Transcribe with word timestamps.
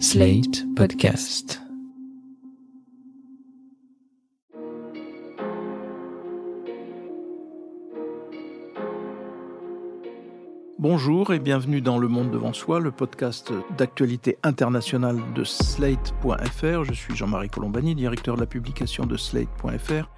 Slate 0.00 0.64
Podcast. 0.74 1.62
Bonjour 10.78 11.32
et 11.32 11.38
bienvenue 11.38 11.80
dans 11.80 11.98
Le 11.98 12.08
Monde 12.08 12.30
devant 12.30 12.52
soi, 12.52 12.80
le 12.80 12.90
podcast 12.90 13.52
d'actualité 13.78 14.36
internationale 14.42 15.18
de 15.34 15.44
Slate.fr. 15.44 16.84
Je 16.84 16.92
suis 16.92 17.14
Jean-Marie 17.14 17.48
Colombani, 17.48 17.94
directeur 17.94 18.34
de 18.34 18.40
la 18.40 18.46
publication 18.46 19.06
de 19.06 19.16
Slate.fr, 19.16 20.10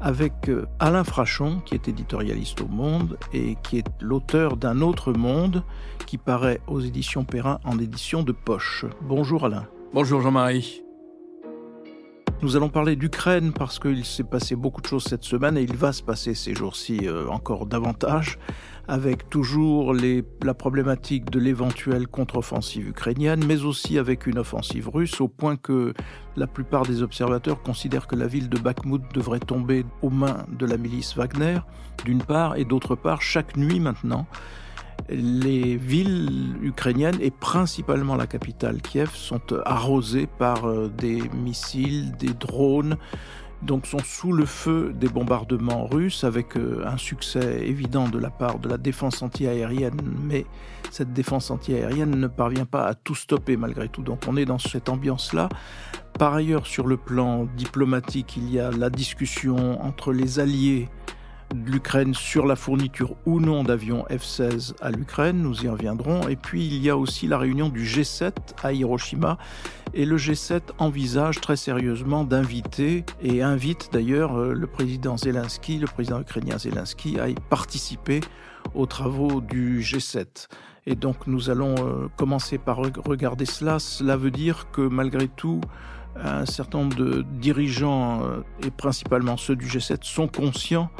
avec 0.00 0.48
euh, 0.48 0.66
Alain 0.78 1.04
Frachon, 1.04 1.60
qui 1.64 1.74
est 1.74 1.88
éditorialiste 1.88 2.60
au 2.60 2.68
Monde 2.68 3.18
et 3.32 3.56
qui 3.62 3.78
est 3.78 3.86
l'auteur 4.00 4.56
d'un 4.56 4.80
autre 4.80 5.12
monde 5.12 5.62
qui 6.06 6.18
paraît 6.18 6.60
aux 6.66 6.80
éditions 6.80 7.24
Perrin 7.24 7.60
en 7.64 7.78
édition 7.78 8.22
de 8.22 8.32
poche. 8.32 8.84
Bonjour 9.02 9.44
Alain. 9.44 9.66
Bonjour 9.92 10.20
Jean-Marie. 10.20 10.82
Nous 12.42 12.56
allons 12.56 12.70
parler 12.70 12.96
d'Ukraine 12.96 13.52
parce 13.52 13.78
qu'il 13.78 14.02
s'est 14.06 14.24
passé 14.24 14.56
beaucoup 14.56 14.80
de 14.80 14.86
choses 14.86 15.04
cette 15.04 15.24
semaine 15.24 15.58
et 15.58 15.62
il 15.62 15.76
va 15.76 15.92
se 15.92 16.02
passer 16.02 16.34
ces 16.34 16.54
jours-ci 16.54 17.00
euh, 17.02 17.28
encore 17.28 17.66
davantage, 17.66 18.38
avec 18.88 19.28
toujours 19.28 19.92
les, 19.92 20.24
la 20.42 20.54
problématique 20.54 21.28
de 21.28 21.38
l'éventuelle 21.38 22.08
contre-offensive 22.08 22.88
ukrainienne, 22.88 23.44
mais 23.46 23.64
aussi 23.64 23.98
avec 23.98 24.26
une 24.26 24.38
offensive 24.38 24.88
russe, 24.88 25.20
au 25.20 25.28
point 25.28 25.58
que 25.58 25.92
la 26.34 26.46
plupart 26.46 26.86
des 26.86 27.02
observateurs 27.02 27.62
considèrent 27.62 28.06
que 28.06 28.16
la 28.16 28.26
ville 28.26 28.48
de 28.48 28.58
Bakhmut 28.58 29.02
devrait 29.12 29.40
tomber 29.40 29.84
aux 30.00 30.08
mains 30.08 30.46
de 30.48 30.64
la 30.64 30.78
milice 30.78 31.14
Wagner, 31.16 31.58
d'une 32.06 32.22
part, 32.22 32.56
et 32.56 32.64
d'autre 32.64 32.94
part, 32.94 33.20
chaque 33.20 33.58
nuit 33.58 33.80
maintenant, 33.80 34.26
les 35.08 35.76
villes 35.76 36.56
ukrainiennes 36.62 37.18
et 37.20 37.30
principalement 37.30 38.16
la 38.16 38.26
capitale 38.26 38.80
Kiev 38.82 39.10
sont 39.14 39.40
arrosées 39.64 40.26
par 40.26 40.68
euh, 40.68 40.88
des 40.88 41.22
missiles, 41.42 42.12
des 42.16 42.32
drones, 42.34 42.96
donc 43.62 43.86
sont 43.86 43.98
sous 43.98 44.32
le 44.32 44.46
feu 44.46 44.92
des 44.94 45.08
bombardements 45.08 45.86
russes 45.86 46.24
avec 46.24 46.56
euh, 46.56 46.82
un 46.86 46.96
succès 46.96 47.66
évident 47.66 48.08
de 48.08 48.18
la 48.18 48.30
part 48.30 48.58
de 48.58 48.68
la 48.68 48.78
défense 48.78 49.22
antiaérienne, 49.22 50.00
mais 50.24 50.46
cette 50.90 51.12
défense 51.12 51.50
antiaérienne 51.50 52.10
ne 52.10 52.26
parvient 52.26 52.64
pas 52.64 52.86
à 52.86 52.94
tout 52.94 53.14
stopper 53.14 53.56
malgré 53.56 53.88
tout. 53.88 54.02
Donc 54.02 54.22
on 54.26 54.36
est 54.36 54.46
dans 54.46 54.58
cette 54.58 54.88
ambiance-là. 54.88 55.48
Par 56.18 56.34
ailleurs, 56.34 56.66
sur 56.66 56.86
le 56.86 56.96
plan 56.96 57.46
diplomatique, 57.56 58.36
il 58.36 58.50
y 58.50 58.58
a 58.58 58.70
la 58.70 58.90
discussion 58.90 59.82
entre 59.82 60.12
les 60.12 60.38
alliés 60.38 60.88
de 61.54 61.70
l'Ukraine 61.70 62.14
sur 62.14 62.46
la 62.46 62.56
fourniture 62.56 63.16
ou 63.26 63.40
non 63.40 63.64
d'avions 63.64 64.04
F-16 64.10 64.74
à 64.80 64.90
l'Ukraine, 64.90 65.42
nous 65.42 65.64
y 65.64 65.68
reviendrons. 65.68 66.28
Et 66.28 66.36
puis 66.36 66.66
il 66.66 66.82
y 66.82 66.90
a 66.90 66.96
aussi 66.96 67.26
la 67.26 67.38
réunion 67.38 67.68
du 67.68 67.84
G7 67.84 68.32
à 68.62 68.72
Hiroshima. 68.72 69.38
Et 69.92 70.04
le 70.04 70.16
G7 70.16 70.60
envisage 70.78 71.40
très 71.40 71.56
sérieusement 71.56 72.22
d'inviter, 72.22 73.04
et 73.20 73.42
invite 73.42 73.90
d'ailleurs 73.92 74.38
euh, 74.38 74.54
le 74.54 74.66
président 74.68 75.16
Zelensky, 75.16 75.78
le 75.78 75.88
président 75.88 76.20
ukrainien 76.20 76.58
Zelensky, 76.58 77.18
à 77.18 77.28
y 77.28 77.34
participer 77.34 78.20
aux 78.74 78.86
travaux 78.86 79.40
du 79.40 79.80
G7. 79.80 80.46
Et 80.86 80.94
donc 80.94 81.26
nous 81.26 81.50
allons 81.50 81.74
euh, 81.78 82.08
commencer 82.16 82.56
par 82.58 82.78
regarder 82.78 83.46
cela. 83.46 83.80
Cela 83.80 84.16
veut 84.16 84.30
dire 84.30 84.70
que 84.70 84.82
malgré 84.82 85.26
tout, 85.26 85.60
un 86.16 86.46
certain 86.46 86.78
nombre 86.78 86.96
de 86.96 87.24
dirigeants, 87.40 88.22
euh, 88.22 88.42
et 88.64 88.70
principalement 88.70 89.36
ceux 89.36 89.56
du 89.56 89.66
G7, 89.66 90.04
sont 90.04 90.28
conscients 90.28 90.90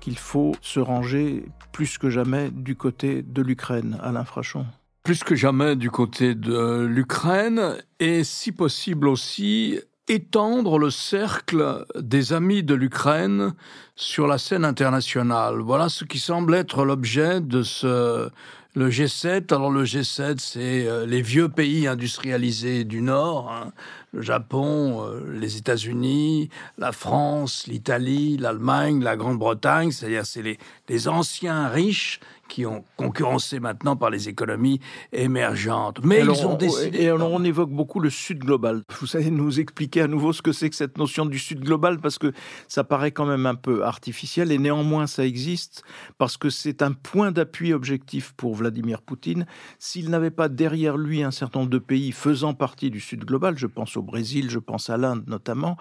qu'il 0.00 0.18
faut 0.18 0.54
se 0.60 0.80
ranger 0.80 1.44
plus 1.72 1.98
que 1.98 2.10
jamais 2.10 2.50
du 2.50 2.76
côté 2.76 3.22
de 3.22 3.42
l'Ukraine, 3.42 3.98
Alain 4.02 4.24
Frachon 4.24 4.66
plus 5.08 5.24
que 5.24 5.34
jamais 5.34 5.74
du 5.74 5.90
côté 5.90 6.34
de 6.34 6.84
l'Ukraine 6.84 7.76
et 7.98 8.24
si 8.24 8.52
possible 8.52 9.08
aussi 9.08 9.80
étendre 10.06 10.78
le 10.78 10.90
cercle 10.90 11.86
des 11.98 12.34
amis 12.34 12.62
de 12.62 12.74
l'Ukraine 12.74 13.54
sur 13.96 14.26
la 14.26 14.36
scène 14.36 14.66
internationale. 14.66 15.60
Voilà 15.60 15.88
ce 15.88 16.04
qui 16.04 16.18
semble 16.18 16.54
être 16.54 16.84
l'objet 16.84 17.40
de 17.40 17.62
ce 17.62 18.28
le 18.78 18.90
G7. 18.90 19.52
Alors 19.52 19.70
le 19.70 19.84
G7, 19.84 20.38
c'est 20.38 20.86
euh, 20.86 21.04
les 21.04 21.20
vieux 21.20 21.48
pays 21.48 21.88
industrialisés 21.88 22.84
du 22.84 23.02
Nord, 23.02 23.50
hein. 23.50 23.72
le 24.12 24.22
Japon, 24.22 25.04
euh, 25.04 25.20
les 25.32 25.56
États-Unis, 25.56 26.48
la 26.78 26.92
France, 26.92 27.66
l'Italie, 27.66 28.36
l'Allemagne, 28.36 29.02
la 29.02 29.16
Grande-Bretagne, 29.16 29.90
c'est-à-dire 29.90 30.24
c'est 30.24 30.42
les, 30.42 30.58
les 30.88 31.08
anciens 31.08 31.66
riches 31.66 32.20
qui 32.48 32.66
ont 32.66 32.84
concurrencé 32.96 33.60
maintenant 33.60 33.96
par 33.96 34.10
les 34.10 34.28
économies 34.28 34.80
émergentes. 35.12 36.00
Mais 36.04 36.20
ils 36.20 36.46
ont 36.46 36.56
décidé. 36.56 37.02
Et 37.02 37.08
alors 37.08 37.32
on 37.32 37.44
évoque 37.44 37.70
beaucoup 37.70 38.00
le 38.00 38.10
Sud 38.10 38.38
global. 38.38 38.82
Vous 39.00 39.06
savez 39.06 39.30
nous 39.30 39.60
expliquer 39.60 40.02
à 40.02 40.08
nouveau 40.08 40.32
ce 40.32 40.42
que 40.42 40.52
c'est 40.52 40.70
que 40.70 40.76
cette 40.76 40.98
notion 40.98 41.26
du 41.26 41.38
Sud 41.38 41.60
global 41.60 41.98
parce 42.00 42.18
que 42.18 42.32
ça 42.66 42.84
paraît 42.84 43.12
quand 43.12 43.26
même 43.26 43.46
un 43.46 43.54
peu 43.54 43.84
artificiel 43.84 44.50
et 44.50 44.58
néanmoins 44.58 45.06
ça 45.06 45.24
existe 45.24 45.82
parce 46.16 46.36
que 46.36 46.50
c'est 46.50 46.82
un 46.82 46.92
point 46.92 47.30
d'appui 47.30 47.72
objectif 47.72 48.32
pour 48.36 48.54
Vladimir 48.54 49.02
Poutine. 49.02 49.46
S'il 49.78 50.10
n'avait 50.10 50.30
pas 50.30 50.48
derrière 50.48 50.96
lui 50.96 51.22
un 51.22 51.30
certain 51.30 51.60
nombre 51.60 51.70
de 51.70 51.78
pays 51.78 52.12
faisant 52.12 52.54
partie 52.54 52.90
du 52.90 53.00
Sud 53.00 53.24
global, 53.24 53.58
je 53.58 53.66
pense 53.66 53.96
au 53.96 54.02
Brésil, 54.02 54.50
je 54.50 54.58
pense 54.58 54.90
à 54.90 54.96
l'Inde 54.96 55.24
notamment, 55.26 55.76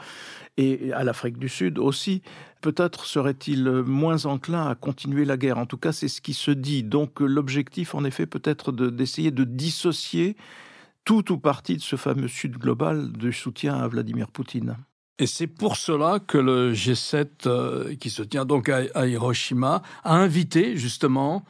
et 0.57 0.91
à 0.94 1.03
l'Afrique 1.03 1.38
du 1.38 1.50
Sud 1.50 1.79
aussi, 1.79 2.22
peut-être 2.62 3.06
serait-il 3.06 3.63
moins 3.85 4.25
enclin 4.25 4.68
à 4.68 4.75
continuer 4.75 5.25
la 5.25 5.38
guerre. 5.38 5.57
En 5.57 5.66
tout 5.66 5.78
cas, 5.78 5.91
c'est 5.91 6.07
ce 6.07 6.22
qui 6.22 6.34
se 6.34 6.51
dit. 6.51 6.84
Donc 6.84 7.19
l'objectif, 7.19 7.95
en 7.95 8.03
effet, 8.03 8.25
peut-être 8.25 8.72
d'essayer 8.72 9.31
de, 9.31 9.44
dissocier 9.44 10.35
tout 11.06 11.31
ou 11.31 11.38
partie 11.38 11.78
de 11.78 11.81
ce 11.81 11.95
fameux 11.95 12.28
Sud 12.28 12.57
global 12.57 13.12
de 13.12 13.31
soutien 13.31 13.75
à 13.75 13.88
Vladimir 13.88 14.28
Poutine. 14.29 14.75
Et 15.19 15.25
c'est 15.25 15.47
pour 15.47 15.78
cela 15.78 16.19
que 16.19 16.38
le 16.38 16.73
G7, 16.73 17.28
euh, 17.47 17.95
qui 17.95 18.09
se 18.09 18.22
tient 18.22 18.45
donc 18.45 18.69
à, 18.69 19.07
Hiroshima, 19.07 19.81
a 20.03 20.16
invité 20.16 20.78
justement 20.78 21.44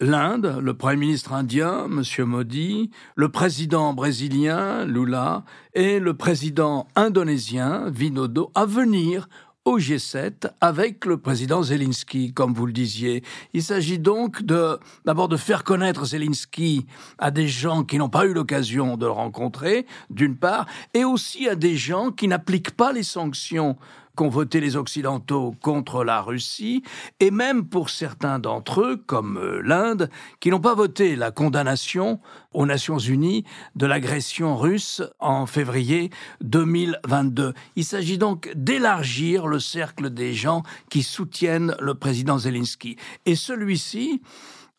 l'Inde, 0.00 0.56
le 0.62 0.72
Premier 0.72 0.96
ministre 0.96 1.34
indien, 1.34 1.86
M. 1.86 2.24
Modi, 2.24 2.90
le 3.16 3.28
président 3.28 3.92
brésilien, 3.92 4.86
Lula, 4.86 5.44
et 5.74 5.98
le 5.98 6.14
président 6.14 6.88
indonésien, 6.96 7.90
Vinodo, 7.90 8.50
à 8.54 8.64
venir 8.64 9.28
au 9.70 9.78
G7 9.78 10.50
avec 10.60 11.04
le 11.04 11.16
président 11.16 11.62
Zelensky, 11.62 12.32
comme 12.32 12.52
vous 12.52 12.66
le 12.66 12.72
disiez. 12.72 13.22
Il 13.54 13.62
s'agit 13.62 14.00
donc 14.00 14.42
de 14.42 14.80
d'abord 15.04 15.28
de 15.28 15.36
faire 15.36 15.62
connaître 15.62 16.06
Zelensky 16.06 16.86
à 17.18 17.30
des 17.30 17.46
gens 17.46 17.84
qui 17.84 17.96
n'ont 17.96 18.08
pas 18.08 18.26
eu 18.26 18.32
l'occasion 18.32 18.96
de 18.96 19.06
le 19.06 19.12
rencontrer, 19.12 19.86
d'une 20.10 20.36
part, 20.36 20.66
et 20.92 21.04
aussi 21.04 21.48
à 21.48 21.54
des 21.54 21.76
gens 21.76 22.10
qui 22.10 22.26
n'appliquent 22.26 22.72
pas 22.72 22.92
les 22.92 23.04
sanctions 23.04 23.76
qu'ont 24.16 24.28
voté 24.28 24.60
les 24.60 24.76
Occidentaux 24.76 25.54
contre 25.62 26.04
la 26.04 26.20
Russie, 26.20 26.82
et 27.20 27.30
même 27.30 27.66
pour 27.66 27.90
certains 27.90 28.38
d'entre 28.38 28.82
eux, 28.82 28.96
comme 28.96 29.38
euh, 29.38 29.60
l'Inde, 29.64 30.10
qui 30.40 30.50
n'ont 30.50 30.60
pas 30.60 30.74
voté 30.74 31.16
la 31.16 31.30
condamnation 31.30 32.20
aux 32.52 32.66
Nations 32.66 32.98
Unies 32.98 33.44
de 33.76 33.86
l'agression 33.86 34.56
russe 34.56 35.02
en 35.18 35.46
février 35.46 36.10
2022. 36.42 37.54
Il 37.76 37.84
s'agit 37.84 38.18
donc 38.18 38.50
d'élargir 38.54 39.46
le 39.46 39.58
cercle 39.58 40.10
des 40.10 40.34
gens 40.34 40.62
qui 40.90 41.02
soutiennent 41.02 41.74
le 41.80 41.94
président 41.94 42.38
Zelensky. 42.38 42.96
Et 43.26 43.36
celui-ci, 43.36 44.20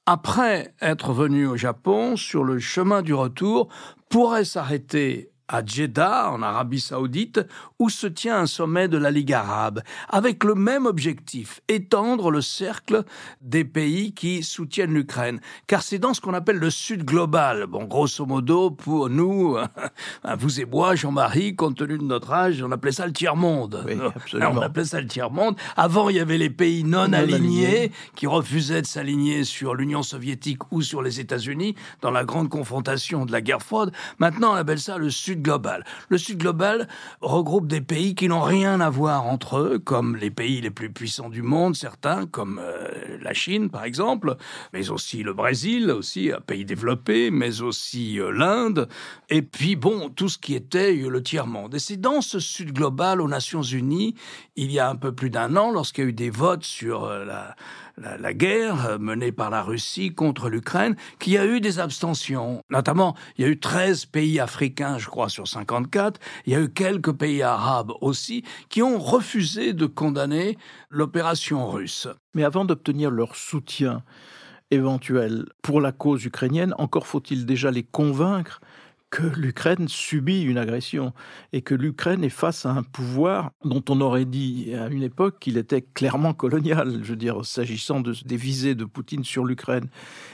après 0.06 0.74
être 0.82 1.14
venu 1.14 1.48
au 1.48 1.58
Japon, 1.58 2.16
sur 2.16 2.44
le 2.44 2.60
chemin 2.60 3.02
du 3.02 3.14
retour, 3.14 3.70
pourrait 4.10 4.46
s'arrêter 4.46 5.31
à 5.52 5.64
Jeddah, 5.64 6.32
en 6.32 6.42
Arabie 6.42 6.80
saoudite, 6.80 7.42
où 7.78 7.90
se 7.90 8.08
tient 8.08 8.40
un 8.40 8.46
sommet 8.46 8.88
de 8.88 8.98
la 8.98 9.12
Ligue 9.12 9.34
arabe, 9.34 9.82
avec 10.10 10.44
le 10.44 10.56
même 10.56 10.86
objectif, 10.86 11.62
étendre 11.68 12.32
le 12.32 12.42
cercle 12.42 13.04
des 13.42 13.66
pays 13.66 14.14
qui 14.14 14.44
soutiennent 14.44 14.94
l'Ukraine. 14.94 15.40
Car 15.68 15.84
c'est 15.84 16.00
dans 16.00 16.14
ce 16.14 16.22
qu'on 16.22 16.34
appelle 16.34 16.58
le 16.58 16.70
Sud 16.70 17.04
global. 17.04 17.68
Bon, 17.68 17.84
grosso 17.84 18.26
modo, 18.26 18.72
pour 18.72 19.10
nous, 19.10 19.58
vous 20.38 20.62
et 20.62 20.66
moi, 20.66 20.96
Jean-Marie, 20.96 21.56
compte 21.56 21.78
tenu 21.78 21.98
de 21.98 22.04
notre 22.04 22.32
âge, 22.32 22.64
on 22.64 22.72
appelait 22.72 22.92
ça 22.94 23.06
le 23.06 23.14
tiers-monde. 23.14 23.84
Oui. 23.86 23.98
On 24.42 24.62
appelait 24.62 24.86
ça 24.86 25.00
le 25.00 25.08
tiers-monde. 25.08 25.56
Avant, 25.78 26.10
il 26.10 26.16
y 26.16 26.20
avait 26.20 26.38
les 26.38 26.50
pays 26.50 26.84
non, 26.84 27.14
alignés, 27.14 27.92
qui 28.16 28.28
refusaient 28.28 28.82
de 28.82 28.88
s'aligner 28.88 29.44
sur 29.44 29.76
l'Union 29.76 30.04
soviétique 30.04 30.72
ou 30.72 30.82
sur 30.82 31.02
les 31.02 31.20
États-Unis 31.20 31.76
dans 32.02 32.12
la 32.12 32.24
grande 32.24 32.50
confrontation 32.50 33.26
de 33.26 33.32
la 33.32 33.42
guerre 33.42 33.62
froide. 33.62 33.92
Maintenant, 34.20 34.54
on 34.54 34.56
appelle 34.56 34.80
ça 34.80 34.98
le 34.98 35.10
Sud 35.10 35.41
Le 36.10 36.18
Sud 36.18 36.38
global 36.38 36.88
regroupe 37.22 37.68
des 37.68 37.82
pays 37.82 38.16
qui 38.16 38.28
n'ont 38.28 38.42
rien 38.42 38.80
à 38.80 38.90
voir 38.90 39.26
entre 39.26 39.58
eux, 39.58 39.80
comme 39.80 40.16
les 40.16 40.32
pays 40.32 40.62
les 40.62 40.70
plus 40.70 40.92
puissants 40.92 41.30
du 41.30 41.42
monde, 41.42 41.76
certains, 41.76 42.26
comme 42.26 42.60
euh, 42.64 43.18
la 43.22 43.34
Chine 43.34 43.70
par 43.70 43.84
exemple, 43.84 44.36
mais 44.74 44.90
aussi 44.90 45.24
le 45.24 45.34
Brésil, 45.34 45.92
aussi 45.92 46.32
un 46.32 46.42
pays 46.42 46.66
développé, 46.66 47.32
mais 47.32 47.62
aussi 47.62 48.20
euh, 48.20 48.32
l'Inde, 48.32 48.88
et 49.30 49.42
puis 49.42 49.76
bon, 49.76 50.10
tout 50.10 50.30
ce 50.30 50.38
qui 50.38 50.56
était 50.56 50.94
le 50.94 51.24
tiers-monde. 51.24 51.76
Et 51.76 51.80
c'est 51.80 51.98
dans 51.98 52.22
ce 52.22 52.40
Sud 52.40 52.74
global 52.74 53.22
aux 53.22 53.28
Nations 53.28 53.64
Unies, 53.64 54.16
il 54.56 54.72
y 54.72 54.80
a 54.80 54.90
un 54.90 54.96
peu 54.96 55.14
plus 55.14 55.30
d'un 55.30 55.56
an, 55.56 55.72
lorsqu'il 55.72 56.04
y 56.04 56.08
a 56.08 56.10
eu 56.10 56.14
des 56.14 56.30
votes 56.30 56.64
sur 56.64 57.06
euh, 57.06 57.26
la 57.26 57.56
la, 57.98 58.34
guerre 58.34 59.00
menée 59.00 59.32
par 59.32 59.50
la 59.50 59.62
Russie 59.62 60.14
contre 60.14 60.50
l'Ukraine, 60.50 60.96
qu'il 61.20 61.34
y 61.34 61.38
a 61.38 61.46
eu 61.46 61.62
des 61.62 61.80
abstentions. 61.80 62.64
Notamment, 62.70 63.16
il 63.38 63.46
y 63.46 63.48
a 63.48 63.52
eu 63.52 63.60
13 63.60 64.06
pays 64.06 64.40
africains, 64.40 64.98
je 64.98 65.08
crois, 65.08 65.30
sur 65.30 65.48
54. 65.48 66.20
Il 66.46 66.54
y 66.54 66.56
a 66.56 66.62
eu 66.62 66.70
quelques 66.70 67.14
pays 67.14 67.42
arabes 67.42 67.92
aussi 68.02 68.44
qui 68.70 68.82
ont 68.82 69.00
refusé 69.00 69.74
de 69.74 69.86
condamner 69.86 70.58
l'opération 70.90 71.70
russe. 71.70 72.08
Mais 72.34 72.44
avant 72.44 72.66
d'obtenir 72.66 73.12
leur 73.12 73.36
soutien 73.36 74.04
éventuel 74.72 75.46
pour 75.62 75.82
la 75.82 75.92
cause 75.92 76.26
ukrainienne, 76.26 76.74
encore 76.78 77.06
faut-il 77.06 77.46
déjà 77.46 77.72
les 77.72 77.84
convaincre 77.84 78.62
que 79.12 79.24
l'Ukraine 79.24 79.88
subit 79.90 80.42
une 80.42 80.58
agression 80.58 81.14
et 81.52 81.62
que 81.62 81.76
l'Ukraine 81.76 82.24
est 82.24 82.30
face 82.30 82.66
à 82.66 82.72
un 82.72 82.82
pouvoir 82.82 83.52
dont 83.64 83.84
on 83.90 84.00
aurait 84.00 84.26
dit 84.26 84.74
à 84.74 84.88
une 84.88 85.04
époque 85.04 85.38
qu'il 85.40 85.58
était 85.58 85.82
clairement 85.82 86.34
colonial, 86.34 87.02
je 87.04 87.10
veux 87.10 87.18
dire, 87.18 87.46
s'agissant 87.46 88.00
de, 88.00 88.16
des 88.26 88.38
visées 88.38 88.74
de 88.74 88.86
Poutine 88.86 89.26
sur 89.26 89.44
l'Ukraine. 89.44 89.90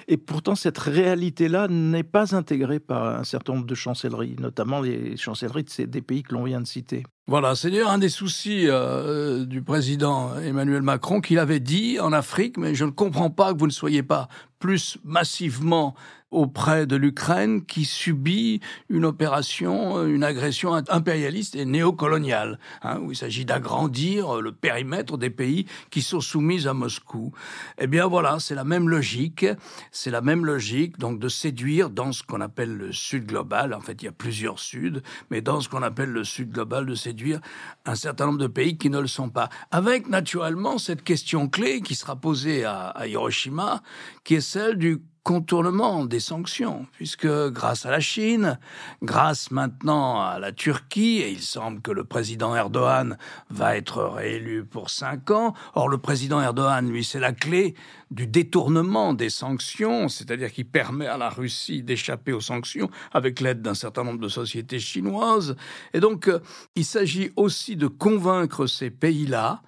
Et 0.07 0.17
pourtant, 0.17 0.55
cette 0.55 0.77
réalité-là 0.77 1.67
n'est 1.67 2.03
pas 2.03 2.35
intégrée 2.35 2.79
par 2.79 3.19
un 3.19 3.23
certain 3.23 3.53
nombre 3.53 3.65
de 3.65 3.75
chancelleries, 3.75 4.35
notamment 4.39 4.79
les 4.79 5.17
chancelleries 5.17 5.63
de 5.63 5.69
ces, 5.69 5.87
des 5.87 6.01
pays 6.01 6.21
que 6.21 6.35
l'on 6.35 6.43
vient 6.43 6.61
de 6.61 6.67
citer. 6.67 7.03
Voilà, 7.29 7.55
c'est 7.55 7.71
d'ailleurs 7.71 7.89
un 7.89 7.97
des 7.97 8.07
soucis 8.07 8.67
euh, 8.67 9.45
du 9.45 9.61
président 9.61 10.37
Emmanuel 10.37 10.81
Macron 10.81 11.19
qu'il 11.19 11.39
avait 11.39 11.59
dit 11.59 11.99
en 11.99 12.13
Afrique, 12.13 12.57
mais 12.57 12.73
je 12.73 12.85
ne 12.85 12.91
comprends 12.91 13.29
pas 13.29 13.53
que 13.53 13.59
vous 13.59 13.67
ne 13.67 13.71
soyez 13.71 14.01
pas 14.01 14.29
plus 14.59 14.97
massivement 15.03 15.93
auprès 16.31 16.85
de 16.85 16.95
l'Ukraine 16.95 17.65
qui 17.65 17.85
subit 17.85 18.59
une 18.89 19.05
opération, 19.05 20.05
une 20.05 20.23
agression 20.23 20.73
impérialiste 20.73 21.55
et 21.55 21.65
néocoloniale, 21.65 22.59
hein, 22.81 22.99
où 22.99 23.11
il 23.11 23.15
s'agit 23.15 23.45
d'agrandir 23.45 24.41
le 24.41 24.51
périmètre 24.51 25.17
des 25.17 25.29
pays 25.29 25.65
qui 25.89 26.01
sont 26.01 26.19
soumis 26.19 26.67
à 26.67 26.73
Moscou. 26.73 27.31
Eh 27.77 27.87
bien 27.87 28.07
voilà, 28.07 28.39
c'est 28.39 28.55
la 28.55 28.65
même 28.65 28.89
logique, 28.89 29.45
c'est 29.91 30.11
la 30.11 30.21
même 30.21 30.45
logique 30.45 30.97
donc 30.97 31.19
de 31.19 31.29
séduire 31.29 31.89
dans 31.89 32.11
ce 32.11 32.23
qu'on 32.23 32.41
appelle 32.41 32.75
le 32.75 32.91
Sud 32.91 33.25
global, 33.25 33.73
en 33.73 33.81
fait 33.81 34.01
il 34.01 34.05
y 34.05 34.09
a 34.09 34.13
plusieurs 34.13 34.59
Suds, 34.59 35.01
mais 35.31 35.41
dans 35.41 35.61
ce 35.61 35.69
qu'on 35.69 35.83
appelle 35.83 36.09
le 36.09 36.23
Sud 36.23 36.51
global, 36.51 36.85
de 36.85 36.95
séduire 36.95 37.39
un 37.85 37.95
certain 37.95 38.25
nombre 38.25 38.39
de 38.39 38.47
pays 38.47 38.77
qui 38.77 38.89
ne 38.89 38.99
le 38.99 39.07
sont 39.07 39.29
pas. 39.29 39.49
Avec 39.71 40.09
naturellement 40.09 40.77
cette 40.77 41.03
question 41.03 41.47
clé 41.47 41.81
qui 41.81 41.95
sera 41.95 42.15
posée 42.15 42.65
à, 42.65 42.87
à 42.89 43.07
Hiroshima, 43.07 43.81
qui 44.23 44.35
est 44.35 44.41
celle 44.41 44.77
du 44.77 45.01
contournement 45.27 46.05
des 46.05 46.21
sanctions, 46.21 46.85
puisque 46.93 47.27
grâce 47.27 47.85
à 47.85 47.91
la 47.91 47.99
Chine, 47.99 48.57
grâce 49.03 49.51
maintenant 49.51 50.21
à 50.21 50.39
la 50.39 50.53
Turquie, 50.53 51.17
et 51.17 51.29
il 51.29 51.41
semble 51.41 51.81
que 51.81 51.91
le 51.91 52.05
président 52.05 52.55
Erdogan 52.55 53.17
va 53.49 53.75
être 53.75 54.03
réélu 54.05 54.63
pour 54.63 54.89
cinq 54.89 55.29
ans, 55.29 55.53
or 55.75 55.89
le 55.89 55.97
président 55.97 56.41
Erdogan, 56.41 56.89
lui, 56.89 57.03
c'est 57.03 57.19
la 57.19 57.33
clé 57.33 57.75
du 58.09 58.25
détournement 58.25 59.13
des 59.13 59.29
sanctions, 59.29 60.07
c'est-à-dire 60.07 60.49
qui 60.49 60.63
permet 60.63 61.07
à 61.07 61.17
la 61.17 61.29
Russie 61.29 61.83
d'échapper 61.83 62.31
aux 62.31 62.39
sanctions 62.39 62.89
avec 63.11 63.41
l'aide 63.41 63.61
d'un 63.61 63.73
certain 63.73 64.05
nombre 64.05 64.21
de 64.21 64.29
sociétés 64.29 64.79
chinoises. 64.79 65.57
Et 65.93 65.99
donc, 65.99 66.29
euh, 66.29 66.39
il 66.75 66.85
s'agit 66.85 67.33
aussi 67.35 67.75
de 67.75 67.87
convaincre 67.87 68.65
ces 68.65 68.91
pays-là 68.91 69.61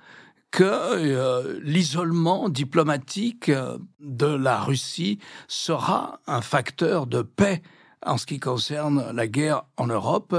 que 0.51 0.63
euh, 0.63 1.59
l'isolement 1.63 2.49
diplomatique 2.49 3.49
euh, 3.49 3.77
de 3.99 4.25
la 4.25 4.59
Russie 4.61 5.19
sera 5.47 6.19
un 6.27 6.41
facteur 6.41 7.07
de 7.07 7.21
paix 7.21 7.61
en 8.05 8.17
ce 8.17 8.25
qui 8.25 8.39
concerne 8.39 9.11
la 9.11 9.27
guerre 9.27 9.63
en 9.77 9.87
Europe, 9.87 10.35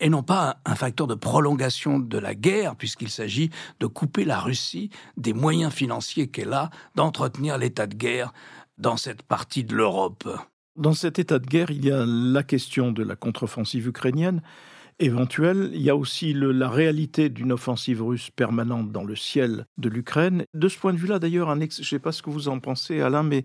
et 0.00 0.08
non 0.08 0.22
pas 0.22 0.58
un 0.64 0.74
facteur 0.74 1.06
de 1.06 1.14
prolongation 1.14 1.98
de 1.98 2.18
la 2.18 2.34
guerre, 2.34 2.74
puisqu'il 2.74 3.10
s'agit 3.10 3.50
de 3.80 3.86
couper 3.86 4.24
la 4.24 4.40
Russie 4.40 4.90
des 5.16 5.34
moyens 5.34 5.72
financiers 5.72 6.28
qu'elle 6.28 6.54
a 6.54 6.70
d'entretenir 6.94 7.58
l'état 7.58 7.86
de 7.86 7.94
guerre 7.94 8.32
dans 8.78 8.96
cette 8.96 9.22
partie 9.22 9.64
de 9.64 9.74
l'Europe. 9.74 10.26
Dans 10.76 10.94
cet 10.94 11.18
état 11.18 11.38
de 11.38 11.46
guerre, 11.46 11.70
il 11.70 11.84
y 11.84 11.92
a 11.92 12.04
la 12.06 12.42
question 12.42 12.92
de 12.92 13.02
la 13.02 13.14
contre-offensive 13.14 13.88
ukrainienne, 13.88 14.40
éventuelle. 14.98 15.70
Il 15.74 15.82
y 15.82 15.90
a 15.90 15.96
aussi 15.96 16.32
la 16.34 16.68
réalité 16.68 17.28
d'une 17.28 17.52
offensive 17.52 18.02
russe 18.02 18.30
permanente 18.30 18.92
dans 18.92 19.04
le 19.04 19.16
ciel 19.16 19.66
de 19.78 19.88
l'Ukraine. 19.88 20.44
De 20.54 20.68
ce 20.68 20.78
point 20.78 20.92
de 20.92 20.98
vue-là, 20.98 21.18
d'ailleurs, 21.18 21.54
je 21.54 21.60
ne 21.60 21.84
sais 21.84 21.98
pas 21.98 22.12
ce 22.12 22.22
que 22.22 22.30
vous 22.30 22.48
en 22.48 22.60
pensez, 22.60 23.00
Alain, 23.00 23.22
mais 23.22 23.44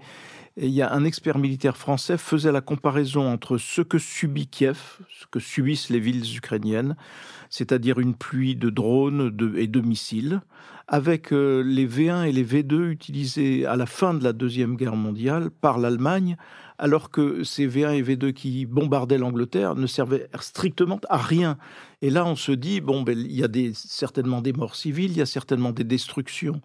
il 0.58 0.70
y 0.70 0.82
a 0.82 0.92
un 0.92 1.04
expert 1.04 1.38
militaire 1.38 1.78
français 1.78 2.18
faisait 2.18 2.52
la 2.52 2.62
comparaison 2.62 3.32
entre 3.32 3.58
ce 3.58 3.82
que 3.82 4.00
subit 4.00 4.48
Kiev, 4.48 4.98
ce 5.10 5.26
que 5.28 5.40
subissent 5.40 5.90
les 5.90 6.00
villes 6.00 6.36
ukrainiennes, 6.36 6.96
c'est-à-dire 7.50 8.00
une 8.00 8.16
pluie 8.16 8.56
de 8.56 8.70
drones 8.70 9.36
et 9.56 9.68
de 9.68 9.82
missiles, 9.82 10.42
avec 10.88 11.34
euh, 11.34 11.62
les 11.63 11.88
V1 11.88 12.25
et 12.25 12.31
les 12.31 12.45
V2 12.45 12.89
utilisés 12.89 13.66
à 13.66 13.75
la 13.75 13.86
fin 13.86 14.13
de 14.13 14.24
la 14.24 14.34
Deuxième 14.34 14.75
Guerre 14.75 14.95
mondiale 14.95 15.50
par 15.51 15.78
l'Allemagne 15.78 16.38
alors 16.78 17.10
que 17.10 17.44
ces 17.44 17.68
V1 17.68 17.95
et 17.95 18.04
V2 18.04 18.34
qui 18.34 18.66
bombardaient 18.66 19.18
l'Angleterre 19.18 19.75
ne 19.75 19.88
servaient 19.88 20.30
strictement 20.39 21.00
à 21.10 21.18
rien. 21.18 21.57
Et 22.01 22.10
là, 22.10 22.25
on 22.25 22.36
se 22.36 22.51
dit, 22.51 22.81
bon, 22.81 23.01
ben, 23.01 23.18
il 23.18 23.36
y 23.36 23.44
a 23.44 23.48
certainement 23.74 24.42
des 24.42 24.54
morts 24.54 24.75
civiles, 24.75 25.12
il 25.12 25.18
y 25.18 25.22
a 25.22 25.25
certainement 25.25 25.72
des 25.72 25.84
destructions 25.84 26.62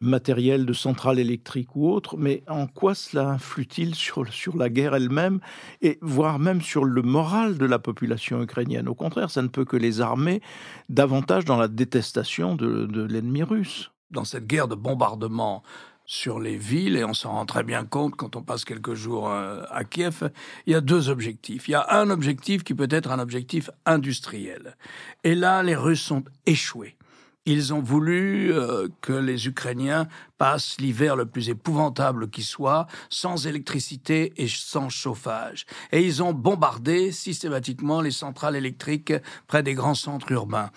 matérielles 0.00 0.66
de 0.66 0.72
centrales 0.72 1.18
électriques 1.18 1.74
ou 1.74 1.88
autres, 1.90 2.16
mais 2.16 2.42
en 2.48 2.66
quoi 2.66 2.94
cela 2.94 3.30
influe-t-il 3.30 3.94
sur, 3.94 4.30
sur 4.32 4.56
la 4.56 4.68
guerre 4.68 4.94
elle-même, 4.94 5.40
et 5.80 5.98
voire 6.02 6.38
même 6.38 6.60
sur 6.60 6.84
le 6.84 7.02
moral 7.02 7.56
de 7.58 7.66
la 7.66 7.78
population 7.78 8.42
ukrainienne? 8.42 8.88
Au 8.88 8.94
contraire, 8.94 9.30
ça 9.30 9.42
ne 9.42 9.48
peut 9.48 9.64
que 9.64 9.76
les 9.76 10.00
armer 10.00 10.42
davantage 10.88 11.44
dans 11.44 11.56
la 11.56 11.68
détestation 11.68 12.54
de, 12.54 12.86
de 12.86 13.02
l'ennemi 13.02 13.42
russe. 13.42 13.90
Dans 14.10 14.24
cette 14.24 14.46
guerre 14.46 14.68
de 14.68 14.74
bombardement 14.74 15.62
sur 16.04 16.38
les 16.38 16.56
villes, 16.56 16.96
et 16.96 17.04
on 17.04 17.14
s'en 17.14 17.32
rend 17.32 17.46
très 17.46 17.64
bien 17.64 17.84
compte 17.84 18.14
quand 18.14 18.36
on 18.36 18.42
passe 18.42 18.64
quelques 18.64 18.94
jours 18.94 19.28
euh, 19.28 19.62
à 19.70 19.82
Kiev, 19.82 20.30
il 20.66 20.72
y 20.72 20.76
a 20.76 20.80
deux 20.80 21.08
objectifs. 21.08 21.68
Il 21.68 21.72
y 21.72 21.74
a 21.74 21.86
un 21.98 22.10
objectif 22.10 22.62
qui 22.62 22.74
peut 22.74 22.86
être 22.90 23.10
un 23.10 23.18
objectif 23.18 23.70
industriel. 23.84 24.76
Et 25.24 25.34
là, 25.34 25.64
les 25.64 25.74
Russes 25.74 26.02
sont 26.02 26.22
échoués. 26.46 26.96
Ils 27.46 27.72
ont 27.72 27.80
voulu 27.80 28.52
euh, 28.52 28.88
que 29.00 29.12
les 29.12 29.46
Ukrainiens 29.46 30.08
passent 30.36 30.76
l'hiver 30.80 31.14
le 31.14 31.26
plus 31.26 31.48
épouvantable 31.48 32.28
qui 32.28 32.42
soit, 32.42 32.86
sans 33.08 33.46
électricité 33.46 34.32
et 34.36 34.48
sans 34.48 34.88
chauffage. 34.88 35.64
Et 35.92 36.02
ils 36.02 36.24
ont 36.24 36.32
bombardé 36.32 37.12
systématiquement 37.12 38.00
les 38.00 38.10
centrales 38.10 38.56
électriques 38.56 39.12
près 39.46 39.62
des 39.62 39.74
grands 39.74 39.94
centres 39.94 40.32
urbains. 40.32 40.70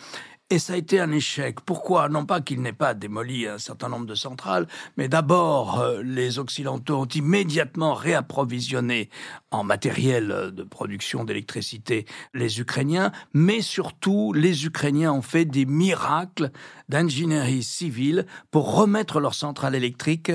Et 0.52 0.58
ça 0.58 0.74
a 0.74 0.78
été 0.78 1.00
un 1.00 1.12
échec. 1.12 1.62
Pourquoi? 1.62 2.10
Non 2.10 2.26
pas 2.26 2.42
qu'il 2.42 2.64
n'ait 2.64 2.74
pas 2.74 2.96
démoli 2.96 3.46
un 3.48 3.60
certain 3.60 3.88
nombre 3.88 4.08
de 4.08 4.16
centrales, 4.16 4.68
mais 4.98 5.08
d'abord, 5.08 5.80
euh, 5.80 6.02
les 6.02 6.40
Occidentaux 6.40 7.02
ont 7.02 7.06
immédiatement 7.06 7.94
réapprovisionné 7.94 9.12
en 9.52 9.64
matériel 9.64 10.50
de 10.52 10.64
production 10.64 11.24
d'électricité 11.24 12.08
les 12.34 12.60
Ukrainiens, 12.60 13.12
mais 13.32 13.62
surtout, 13.62 14.34
les 14.34 14.66
Ukrainiens 14.66 15.14
ont 15.14 15.22
fait 15.22 15.46
des 15.46 15.66
miracles 15.66 16.50
d'ingénierie 16.90 17.64
civile 17.64 18.26
pour 18.52 18.76
remettre 18.76 19.20
leurs 19.20 19.36
centrales 19.36 19.76
électriques 19.76 20.32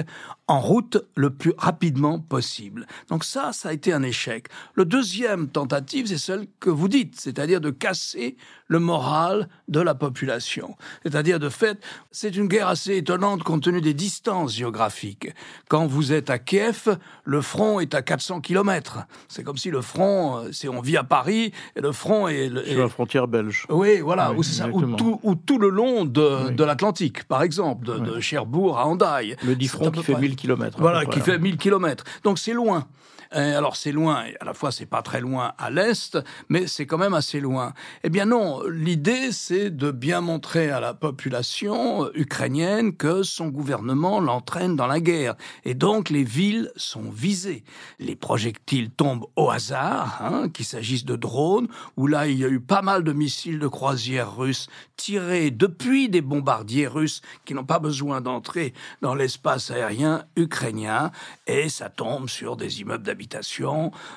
en 0.46 0.61
route 0.61 0.99
le 1.16 1.30
plus 1.30 1.52
rapidement 1.56 2.18
possible. 2.18 2.87
Donc 3.08 3.25
ça, 3.25 3.52
ça 3.52 3.70
a 3.70 3.73
été 3.73 3.92
un 3.92 4.02
échec. 4.02 4.49
Le 4.75 4.84
deuxième 4.84 5.49
tentative, 5.49 6.06
c'est 6.06 6.18
celle 6.18 6.46
que 6.61 6.70
vous 6.70 6.88
dites, 6.88 7.18
c'est-à-dire 7.18 7.61
de 7.61 7.70
casser 7.70 8.37
le 8.68 8.78
moral 8.78 9.49
de 9.68 9.80
la 9.80 9.94
population. 9.94 10.76
C'est-à-dire, 11.02 11.38
de 11.38 11.49
fait, 11.49 11.78
c'est 12.11 12.37
une 12.37 12.49
guerre 12.49 12.68
assez 12.68 12.96
étonnante 12.96 13.42
compte 13.42 13.62
tenu 13.62 13.80
des 13.80 13.94
distances 13.94 14.54
géographiques. 14.54 15.28
Quand 15.68 15.87
vous 15.87 16.12
êtes 16.12 16.30
à 16.30 16.38
Kiev, 16.38 16.99
le 17.25 17.40
front 17.40 17.80
est 17.80 17.94
à 17.94 18.02
400 18.02 18.40
km. 18.40 19.06
C'est 19.28 19.42
comme 19.42 19.56
si 19.56 19.70
le 19.70 19.80
front, 19.80 20.38
euh, 20.38 20.49
c'est 20.52 20.68
on 20.68 20.80
vit 20.80 20.96
à 20.96 21.04
Paris 21.04 21.52
et 21.76 21.80
le 21.80 21.92
front 21.92 22.28
est... 22.28 22.50
Sur 22.66 22.80
la 22.80 22.88
frontière 22.88 23.28
belge. 23.28 23.66
Oui, 23.70 24.00
voilà, 24.00 24.32
ou, 24.32 24.42
ça, 24.42 24.68
tout, 24.68 25.20
tout, 25.46 25.58
le 25.58 25.68
long 25.68 26.04
de, 26.04 26.43
de 26.50 26.64
l'Atlantique, 26.64 27.24
par 27.24 27.42
exemple, 27.42 27.86
de, 27.86 27.98
de, 27.98 28.20
Cherbourg 28.20 28.78
à 28.78 28.86
Hendaye. 28.86 29.36
Le 29.44 29.56
dit 29.56 29.68
front 29.68 29.90
qui 29.90 30.02
fait 30.02 30.14
1000 30.14 30.36
km. 30.36 30.78
Voilà, 30.80 31.04
qui 31.04 31.20
fait 31.20 31.38
1000 31.38 31.56
km. 31.56 32.04
Donc 32.22 32.38
c'est 32.38 32.52
loin. 32.52 32.86
Euh, 33.34 33.58
alors 33.58 33.76
c'est 33.76 33.92
loin, 33.92 34.24
à 34.40 34.44
la 34.44 34.54
fois 34.54 34.70
c'est 34.70 34.86
pas 34.86 35.02
très 35.02 35.20
loin 35.20 35.52
à 35.58 35.70
l'est, 35.70 36.18
mais 36.48 36.66
c'est 36.66 36.86
quand 36.86 36.98
même 36.98 37.14
assez 37.14 37.40
loin. 37.40 37.72
Eh 38.04 38.10
bien 38.10 38.26
non, 38.26 38.62
l'idée 38.68 39.32
c'est 39.32 39.70
de 39.70 39.90
bien 39.90 40.20
montrer 40.20 40.70
à 40.70 40.78
la 40.78 40.94
population 40.94 42.10
ukrainienne 42.14 42.94
que 42.96 43.22
son 43.22 43.48
gouvernement 43.48 44.20
l'entraîne 44.20 44.76
dans 44.76 44.86
la 44.86 45.00
guerre. 45.00 45.34
Et 45.64 45.74
donc 45.74 46.10
les 46.10 46.22
villes 46.22 46.70
sont 46.76 47.10
visées. 47.10 47.64
Les 47.98 48.14
projectiles 48.14 48.90
tombent 48.90 49.26
au 49.34 49.50
hasard, 49.50 50.20
hein, 50.22 50.48
qu'il 50.48 50.64
s'agisse 50.64 51.04
de 51.04 51.16
drones, 51.16 51.68
où 51.96 52.06
là 52.06 52.28
il 52.28 52.38
y 52.38 52.44
a 52.44 52.48
eu 52.48 52.60
pas 52.60 52.82
mal 52.82 53.02
de 53.02 53.12
missiles 53.12 53.58
de 53.58 53.68
croisière 53.68 54.36
russes 54.36 54.68
tirés 54.96 55.50
depuis 55.50 56.08
des 56.08 56.20
bombardiers 56.20 56.86
russes 56.86 57.20
qui 57.44 57.54
n'ont 57.54 57.64
pas 57.64 57.80
besoin 57.80 58.20
d'entrer 58.20 58.74
dans 59.02 59.14
l'espace 59.14 59.72
aérien 59.72 60.24
ukrainien, 60.36 61.10
et 61.48 61.68
ça 61.68 61.88
tombe 61.88 62.28
sur 62.28 62.56
des 62.56 62.80
immeubles 62.80 63.02
d'habitation 63.02 63.23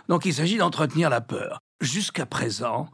donc 0.07 0.25
il 0.25 0.33
s'agit 0.33 0.57
d'entretenir 0.57 1.09
la 1.09 1.21
peur. 1.21 1.59
Jusqu'à 1.81 2.25
présent, 2.25 2.89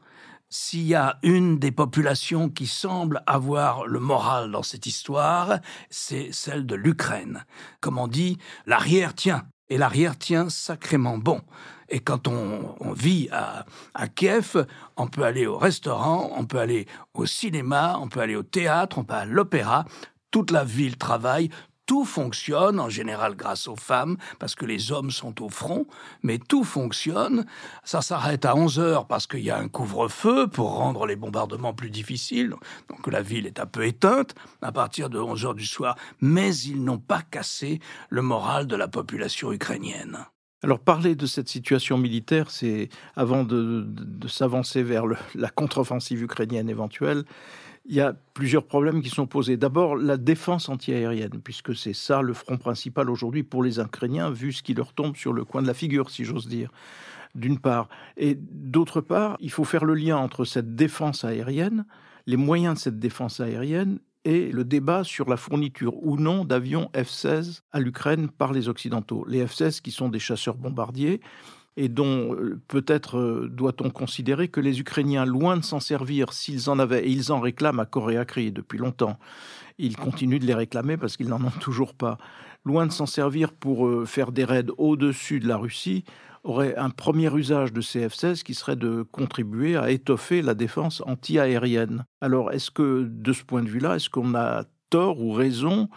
s'il 0.49 0.83
y 0.83 0.95
a 0.95 1.17
une 1.23 1.57
des 1.57 1.71
populations 1.71 2.49
qui 2.49 2.67
semble 2.67 3.23
avoir 3.25 3.87
le 3.87 3.99
moral 3.99 4.51
dans 4.51 4.61
cette 4.61 4.85
histoire, 4.85 5.59
c'est 5.89 6.31
celle 6.31 6.65
de 6.65 6.75
l'Ukraine. 6.75 7.45
Comme 7.81 7.97
on 7.97 8.07
dit, 8.07 8.37
l'arrière 8.65 9.15
tient. 9.15 9.45
Et 9.69 9.77
l'arrière 9.77 10.17
tient 10.17 10.49
sacrément 10.49 11.17
bon. 11.17 11.41
Et 11.89 11.99
quand 11.99 12.27
on, 12.27 12.93
vit 12.93 13.29
à, 13.31 13.65
Kiev, 14.09 14.67
on 14.97 15.07
peut 15.07 15.23
aller 15.23 15.47
au 15.47 15.57
restaurant, 15.57 16.31
on 16.35 16.45
peut 16.45 16.59
aller 16.59 16.87
au 17.13 17.25
cinéma, 17.25 17.97
on 17.99 18.07
peut 18.07 18.19
aller 18.19 18.35
au 18.35 18.43
théâtre, 18.43 18.97
on 18.99 19.03
peut 19.03 19.15
aller 19.15 19.31
à 19.31 19.33
l'opéra. 19.33 19.85
Toute 20.29 20.51
la 20.51 20.63
ville 20.63 20.97
travaille, 20.97 21.49
tout 21.85 22.05
fonctionne, 22.05 22.79
en 22.79 22.89
général 22.89 23.35
grâce 23.35 23.67
aux 23.67 23.75
femmes, 23.75 24.17
parce 24.39 24.55
que 24.55 24.65
les 24.65 24.91
hommes 24.91 25.11
sont 25.11 25.41
au 25.41 25.49
front, 25.49 25.85
mais 26.21 26.37
tout 26.39 26.63
fonctionne. 26.63 27.45
Ça 27.83 28.01
s'arrête 28.01 28.45
à 28.45 28.55
11 28.55 28.79
heures 28.79 29.07
parce 29.07 29.27
qu'il 29.27 29.41
y 29.41 29.51
a 29.51 29.57
un 29.57 29.67
couvre-feu 29.67 30.47
pour 30.47 30.75
rendre 30.75 31.05
les 31.05 31.15
bombardements 31.15 31.73
plus 31.73 31.89
difficiles. 31.89 32.53
Donc 32.89 33.07
la 33.07 33.21
ville 33.21 33.45
est 33.45 33.59
un 33.59 33.65
peu 33.65 33.85
éteinte 33.85 34.35
à 34.61 34.71
partir 34.71 35.09
de 35.09 35.19
11 35.19 35.45
heures 35.45 35.55
du 35.55 35.65
soir, 35.65 35.97
mais 36.21 36.55
ils 36.55 36.83
n'ont 36.83 36.99
pas 36.99 37.21
cassé 37.21 37.79
le 38.09 38.21
moral 38.21 38.67
de 38.67 38.75
la 38.75 38.87
population 38.87 39.51
ukrainienne. 39.51 40.25
Alors 40.63 40.79
parler 40.79 41.15
de 41.15 41.25
cette 41.25 41.49
situation 41.49 41.97
militaire, 41.97 42.49
c'est 42.49 42.87
avant 43.17 43.43
de, 43.43 43.85
s'avancer 44.27 44.81
vers 44.81 45.03
la 45.35 45.49
contre-offensive 45.49 46.23
ukrainienne 46.23 46.69
éventuelle, 46.69 47.25
il 47.85 47.95
y 47.95 48.01
a 48.01 48.13
plusieurs 48.33 48.65
problèmes 48.65 49.01
qui 49.01 49.09
sont 49.09 49.27
posés. 49.27 49.57
D'abord, 49.57 49.95
la 49.95 50.17
défense 50.17 50.69
antiaérienne, 50.69 51.41
puisque 51.43 51.75
c'est 51.75 51.93
ça 51.93 52.21
le 52.21 52.33
front 52.33 52.57
principal 52.57 53.09
aujourd'hui 53.09 53.43
pour 53.43 53.63
les 53.63 53.79
Ukrainiens, 53.79 54.31
vu 54.31 54.53
ce 54.53 54.63
qui 54.63 54.73
leur 54.73 54.93
tombe 54.93 55.15
sur 55.17 55.33
le 55.33 55.43
coin 55.43 55.61
de 55.61 55.67
la 55.67 55.73
figure, 55.73 56.09
si 56.09 56.23
j'ose 56.23 56.47
dire, 56.47 56.71
d'une 57.35 57.59
part. 57.59 57.89
Et 58.15 58.35
d'autre 58.35 59.01
part, 59.01 59.37
il 59.41 59.51
faut 59.51 59.65
faire 59.65 59.83
le 59.83 59.95
lien 59.95 60.17
entre 60.17 60.45
cette 60.45 60.75
défense 60.75 61.25
aérienne, 61.25 61.85
les 62.25 62.37
moyens 62.37 62.75
de 62.75 62.79
cette 62.79 62.99
défense 62.99 63.41
aérienne 63.41 63.99
et 64.23 64.49
le 64.51 64.63
débat 64.63 65.03
sur 65.03 65.29
la 65.29 65.35
fourniture 65.35 66.01
ou 66.01 66.15
non 66.15 66.45
d'avions 66.45 66.89
F-16 66.93 67.61
à 67.73 67.81
l'Ukraine 67.81 68.29
par 68.29 68.53
les 68.53 68.69
Occidentaux. 68.69 69.25
Les 69.27 69.45
F-16 69.45 69.81
qui 69.81 69.91
sont 69.91 70.07
des 70.07 70.19
chasseurs 70.19 70.55
bombardiers 70.55 71.19
et 71.77 71.89
dont 71.89 72.35
euh, 72.35 72.59
peut-être 72.67 73.17
euh, 73.17 73.49
doit-on 73.49 73.89
considérer 73.89 74.47
que 74.47 74.59
les 74.59 74.79
Ukrainiens, 74.79 75.25
loin 75.25 75.57
de 75.57 75.63
s'en 75.63 75.79
servir 75.79 76.33
s'ils 76.33 76.69
en 76.69 76.79
avaient, 76.79 77.07
et 77.07 77.11
ils 77.11 77.31
en 77.31 77.39
réclament 77.39 77.79
à 77.79 77.85
Coréacri 77.85 78.51
depuis 78.51 78.77
longtemps, 78.77 79.17
ils 79.77 79.97
continuent 79.97 80.39
de 80.39 80.45
les 80.45 80.53
réclamer 80.53 80.97
parce 80.97 81.17
qu'ils 81.17 81.29
n'en 81.29 81.43
ont 81.43 81.59
toujours 81.59 81.93
pas, 81.93 82.17
loin 82.65 82.85
de 82.85 82.91
s'en 82.91 83.05
servir 83.05 83.51
pour 83.51 83.87
euh, 83.87 84.05
faire 84.05 84.31
des 84.31 84.45
raids 84.45 84.65
au-dessus 84.77 85.39
de 85.39 85.47
la 85.47 85.57
Russie, 85.57 86.03
auraient 86.43 86.75
un 86.75 86.89
premier 86.89 87.33
usage 87.33 87.71
de 87.71 87.81
ces 87.81 88.07
F-16 88.07 88.43
qui 88.43 88.53
serait 88.53 88.75
de 88.75 89.03
contribuer 89.11 89.77
à 89.77 89.91
étoffer 89.91 90.41
la 90.41 90.53
défense 90.53 91.01
anti-aérienne. 91.05 92.05
Alors 92.21 92.51
est-ce 92.51 92.69
que, 92.69 93.07
de 93.09 93.33
ce 93.33 93.43
point 93.43 93.63
de 93.63 93.69
vue-là, 93.69 93.95
est-ce 93.95 94.09
qu'on 94.09 94.35
a 94.35 94.65
tort 94.89 95.21
ou 95.21 95.31
raison 95.31 95.89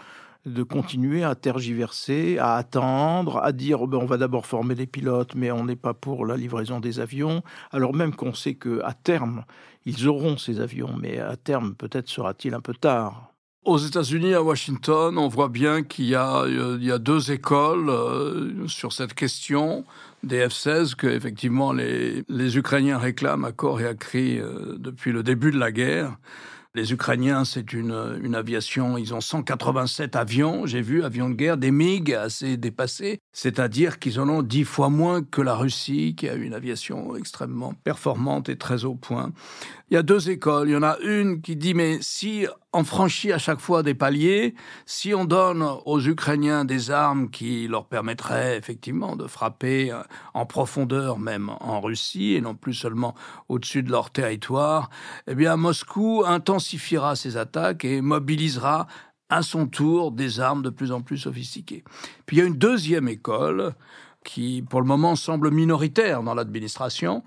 de 0.46 0.62
continuer 0.62 1.24
à 1.24 1.34
tergiverser, 1.34 2.38
à 2.38 2.54
attendre, 2.54 3.40
à 3.42 3.52
dire 3.52 3.82
oh 3.82 3.86
ben, 3.86 3.98
on 3.98 4.06
va 4.06 4.16
d'abord 4.16 4.46
former 4.46 4.74
les 4.74 4.86
pilotes, 4.86 5.34
mais 5.34 5.50
on 5.50 5.64
n'est 5.64 5.76
pas 5.76 5.92
pour 5.92 6.24
la 6.24 6.36
livraison 6.36 6.80
des 6.80 7.00
avions, 7.00 7.42
alors 7.72 7.94
même 7.94 8.14
qu'on 8.14 8.32
sait 8.32 8.54
que 8.54 8.80
à 8.84 8.94
terme 8.94 9.44
ils 9.84 10.08
auront 10.08 10.36
ces 10.36 10.60
avions, 10.60 10.94
mais 10.98 11.18
à 11.18 11.36
terme 11.36 11.74
peut-être 11.74 12.08
sera-t-il 12.08 12.54
un 12.54 12.60
peu 12.60 12.74
tard. 12.74 13.32
Aux 13.64 13.78
États-Unis, 13.78 14.32
à 14.34 14.44
Washington, 14.44 15.18
on 15.18 15.26
voit 15.26 15.48
bien 15.48 15.82
qu'il 15.82 16.04
y, 16.04 16.14
euh, 16.14 16.94
a 16.94 16.98
deux 16.98 17.32
écoles 17.32 17.90
euh, 17.90 18.68
sur 18.68 18.92
cette 18.92 19.12
question 19.12 19.84
des 20.22 20.46
F-16 20.46 20.94
que 20.94 21.08
effectivement 21.08 21.72
les, 21.72 22.22
les, 22.28 22.58
Ukrainiens 22.58 22.96
réclament 22.96 23.44
à 23.44 23.50
corps 23.50 23.80
et 23.80 23.86
à 23.88 23.94
cri 23.94 24.38
euh, 24.38 24.76
depuis 24.78 25.10
le 25.10 25.24
début 25.24 25.50
de 25.50 25.58
la 25.58 25.72
guerre. 25.72 26.16
Les 26.76 26.92
Ukrainiens, 26.92 27.46
c'est 27.46 27.72
une, 27.72 28.18
une 28.22 28.34
aviation, 28.34 28.98
ils 28.98 29.14
ont 29.14 29.22
187 29.22 30.14
avions, 30.14 30.66
j'ai 30.66 30.82
vu, 30.82 31.04
avions 31.04 31.30
de 31.30 31.34
guerre, 31.34 31.56
des 31.56 31.70
MiG 31.70 32.12
assez 32.12 32.58
dépassés, 32.58 33.20
c'est-à-dire 33.32 33.98
qu'ils 33.98 34.20
en 34.20 34.28
ont 34.28 34.42
dix 34.42 34.64
fois 34.64 34.90
moins 34.90 35.22
que 35.22 35.40
la 35.40 35.54
Russie, 35.54 36.14
qui 36.14 36.28
a 36.28 36.34
une 36.34 36.52
aviation 36.52 37.16
extrêmement 37.16 37.72
performante 37.82 38.50
et 38.50 38.58
très 38.58 38.84
au 38.84 38.94
point. 38.94 39.32
Il 39.88 39.94
y 39.94 39.96
a 39.96 40.02
deux 40.02 40.30
écoles. 40.30 40.68
Il 40.68 40.72
y 40.72 40.76
en 40.76 40.82
a 40.82 40.98
une 40.98 41.40
qui 41.40 41.54
dit, 41.54 41.72
mais 41.72 41.98
si 42.00 42.44
on 42.72 42.82
franchit 42.82 43.30
à 43.30 43.38
chaque 43.38 43.60
fois 43.60 43.84
des 43.84 43.94
paliers, 43.94 44.56
si 44.84 45.14
on 45.14 45.24
donne 45.24 45.64
aux 45.84 46.00
Ukrainiens 46.00 46.64
des 46.64 46.90
armes 46.90 47.30
qui 47.30 47.68
leur 47.68 47.86
permettraient 47.86 48.58
effectivement 48.58 49.14
de 49.14 49.28
frapper 49.28 49.92
euh, 49.92 50.02
en 50.34 50.44
profondeur, 50.44 51.20
même 51.20 51.50
en 51.60 51.80
Russie, 51.80 52.34
et 52.34 52.40
non 52.40 52.56
plus 52.56 52.74
seulement 52.74 53.14
au-dessus 53.48 53.84
de 53.84 53.92
leur 53.92 54.10
territoire, 54.10 54.90
eh 55.28 55.36
bien 55.36 55.56
Moscou 55.56 56.24
intensifiera 56.26 57.14
ses 57.14 57.36
attaques 57.36 57.84
et 57.84 58.00
mobilisera 58.00 58.88
à 59.28 59.42
son 59.42 59.68
tour 59.68 60.10
des 60.10 60.40
armes 60.40 60.62
de 60.62 60.70
plus 60.70 60.90
en 60.90 61.00
plus 61.00 61.18
sophistiquées. 61.18 61.84
Puis 62.26 62.36
il 62.36 62.40
y 62.40 62.42
a 62.42 62.46
une 62.46 62.58
deuxième 62.58 63.06
école 63.06 63.74
qui, 64.24 64.64
pour 64.68 64.80
le 64.80 64.86
moment, 64.88 65.14
semble 65.14 65.52
minoritaire 65.52 66.24
dans 66.24 66.34
l'administration, 66.34 67.22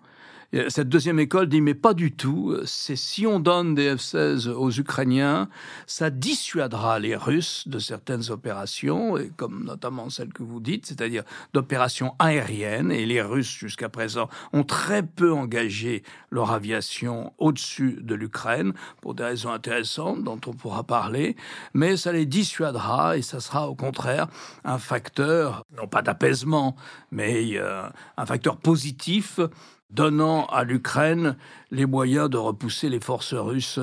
cette 0.69 0.89
deuxième 0.89 1.19
école 1.19 1.47
dit 1.47 1.61
mais 1.61 1.75
pas 1.75 1.93
du 1.93 2.11
tout. 2.11 2.57
C'est 2.65 2.95
si 2.95 3.27
on 3.27 3.39
donne 3.39 3.75
des 3.75 3.95
F-16 3.95 4.49
aux 4.49 4.71
Ukrainiens, 4.71 5.47
ça 5.85 6.09
dissuadera 6.09 6.99
les 6.99 7.15
Russes 7.15 7.67
de 7.67 7.77
certaines 7.77 8.31
opérations, 8.31 9.17
et 9.17 9.29
comme 9.35 9.63
notamment 9.63 10.09
celle 10.09 10.33
que 10.33 10.41
vous 10.41 10.59
dites, 10.59 10.87
c'est-à-dire 10.87 11.23
d'opérations 11.53 12.15
aériennes. 12.17 12.91
Et 12.91 13.05
les 13.05 13.21
Russes 13.21 13.55
jusqu'à 13.57 13.89
présent 13.89 14.27
ont 14.51 14.63
très 14.63 15.03
peu 15.03 15.31
engagé 15.31 16.03
leur 16.31 16.51
aviation 16.51 17.33
au-dessus 17.37 17.99
de 18.01 18.15
l'Ukraine 18.15 18.73
pour 19.01 19.13
des 19.13 19.23
raisons 19.23 19.51
intéressantes 19.51 20.23
dont 20.23 20.39
on 20.47 20.53
pourra 20.53 20.83
parler. 20.83 21.35
Mais 21.73 21.95
ça 21.95 22.11
les 22.11 22.25
dissuadera 22.25 23.17
et 23.17 23.21
ça 23.21 23.39
sera 23.39 23.69
au 23.69 23.75
contraire 23.75 24.27
un 24.63 24.79
facteur, 24.79 25.63
non 25.77 25.87
pas 25.87 26.01
d'apaisement, 26.01 26.75
mais 27.11 27.51
euh, 27.57 27.87
un 28.17 28.25
facteur 28.25 28.57
positif 28.57 29.39
donnant 29.89 30.45
à 30.47 30.63
l'Ukraine 30.63 31.35
les 31.71 31.85
moyens 31.85 32.29
de 32.29 32.37
repousser 32.37 32.89
les 32.89 32.99
forces 32.99 33.33
russes 33.33 33.79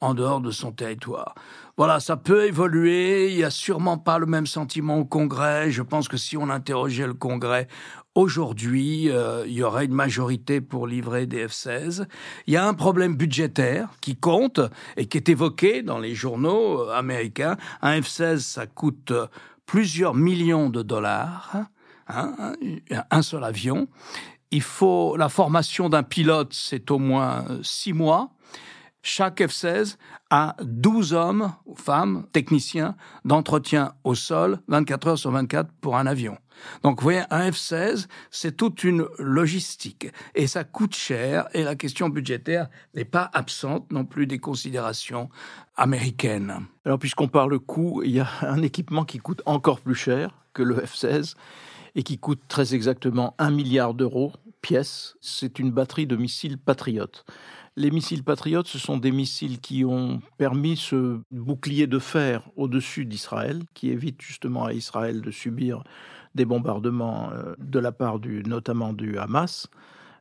en 0.00 0.14
dehors 0.14 0.40
de 0.40 0.50
son 0.50 0.72
territoire. 0.72 1.34
Voilà, 1.76 2.00
ça 2.00 2.16
peut 2.16 2.46
évoluer, 2.46 3.30
il 3.30 3.36
n'y 3.36 3.44
a 3.44 3.50
sûrement 3.50 3.98
pas 3.98 4.18
le 4.18 4.26
même 4.26 4.46
sentiment 4.46 4.98
au 4.98 5.04
Congrès. 5.04 5.70
Je 5.70 5.82
pense 5.82 6.08
que 6.08 6.16
si 6.16 6.36
on 6.36 6.48
interrogeait 6.48 7.06
le 7.06 7.14
Congrès 7.14 7.68
aujourd'hui, 8.14 9.10
euh, 9.10 9.44
il 9.46 9.52
y 9.52 9.62
aurait 9.62 9.84
une 9.84 9.94
majorité 9.94 10.60
pour 10.60 10.86
livrer 10.86 11.26
des 11.26 11.46
F-16. 11.46 12.06
Il 12.46 12.54
y 12.54 12.56
a 12.56 12.66
un 12.66 12.74
problème 12.74 13.14
budgétaire 13.14 13.88
qui 14.00 14.16
compte 14.16 14.60
et 14.96 15.06
qui 15.06 15.16
est 15.16 15.28
évoqué 15.28 15.82
dans 15.82 15.98
les 15.98 16.14
journaux 16.14 16.82
euh, 16.82 16.94
américains. 16.94 17.56
Un 17.82 18.00
F-16, 18.00 18.38
ça 18.38 18.66
coûte 18.66 19.12
plusieurs 19.66 20.14
millions 20.14 20.70
de 20.70 20.82
dollars. 20.82 21.56
Hein, 22.08 22.56
un 23.10 23.22
seul 23.22 23.44
avion 23.44 23.86
il 24.50 24.62
faut 24.62 25.16
la 25.16 25.28
formation 25.28 25.88
d'un 25.88 26.02
pilote, 26.02 26.52
c'est 26.52 26.90
au 26.90 26.98
moins 26.98 27.44
euh, 27.48 27.60
six 27.62 27.92
mois. 27.92 28.30
Chaque 29.02 29.40
F-16 29.40 29.96
a 30.28 30.56
12 30.62 31.14
hommes 31.14 31.54
ou 31.64 31.74
femmes, 31.74 32.26
techniciens, 32.32 32.96
d'entretien 33.24 33.94
au 34.04 34.14
sol, 34.14 34.60
24 34.68 35.08
heures 35.08 35.18
sur 35.18 35.30
24 35.30 35.70
pour 35.80 35.96
un 35.96 36.06
avion. 36.06 36.36
Donc, 36.82 37.00
vous 37.00 37.04
voyez, 37.04 37.22
un 37.30 37.50
F-16, 37.50 38.08
c'est 38.30 38.58
toute 38.58 38.84
une 38.84 39.06
logistique. 39.18 40.08
Et 40.34 40.46
ça 40.46 40.64
coûte 40.64 40.94
cher, 40.94 41.48
et 41.54 41.62
la 41.62 41.76
question 41.76 42.10
budgétaire 42.10 42.68
n'est 42.94 43.06
pas 43.06 43.30
absente 43.32 43.90
non 43.90 44.04
plus 44.04 44.26
des 44.26 44.38
considérations 44.38 45.30
américaines. 45.76 46.66
Alors, 46.84 46.98
puisqu'on 46.98 47.28
parle 47.28 47.58
coût, 47.58 48.02
il 48.04 48.10
y 48.10 48.20
a 48.20 48.28
un 48.42 48.60
équipement 48.60 49.06
qui 49.06 49.16
coûte 49.16 49.40
encore 49.46 49.80
plus 49.80 49.94
cher 49.94 50.34
que 50.52 50.62
le 50.62 50.74
F-16 50.76 51.36
et 51.94 52.02
qui 52.02 52.18
coûte 52.18 52.40
très 52.48 52.74
exactement 52.74 53.34
un 53.38 53.50
milliard 53.50 53.94
d'euros 53.94 54.32
pièce. 54.60 55.16
C'est 55.20 55.58
une 55.58 55.70
batterie 55.70 56.06
de 56.06 56.16
missiles 56.16 56.58
patriotes. 56.58 57.24
Les 57.76 57.90
missiles 57.90 58.24
patriotes, 58.24 58.66
ce 58.66 58.78
sont 58.78 58.98
des 58.98 59.12
missiles 59.12 59.60
qui 59.60 59.84
ont 59.84 60.20
permis 60.38 60.76
ce 60.76 61.20
bouclier 61.30 61.86
de 61.86 61.98
fer 61.98 62.48
au-dessus 62.56 63.04
d'Israël, 63.06 63.62
qui 63.74 63.90
évite 63.90 64.20
justement 64.20 64.64
à 64.64 64.72
Israël 64.72 65.22
de 65.22 65.30
subir 65.30 65.84
des 66.34 66.44
bombardements 66.44 67.30
euh, 67.32 67.54
de 67.58 67.78
la 67.78 67.92
part 67.92 68.18
du, 68.18 68.42
notamment 68.42 68.92
du 68.92 69.18
Hamas. 69.18 69.68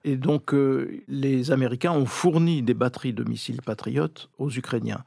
Et 0.04 0.16
donc, 0.16 0.54
euh, 0.54 1.02
les 1.08 1.52
Américains 1.52 1.92
ont 1.92 2.06
fourni 2.06 2.62
des 2.62 2.74
batteries 2.74 3.14
de 3.14 3.24
missiles 3.24 3.62
patriotes 3.62 4.30
aux 4.38 4.50
Ukrainiens. 4.50 5.04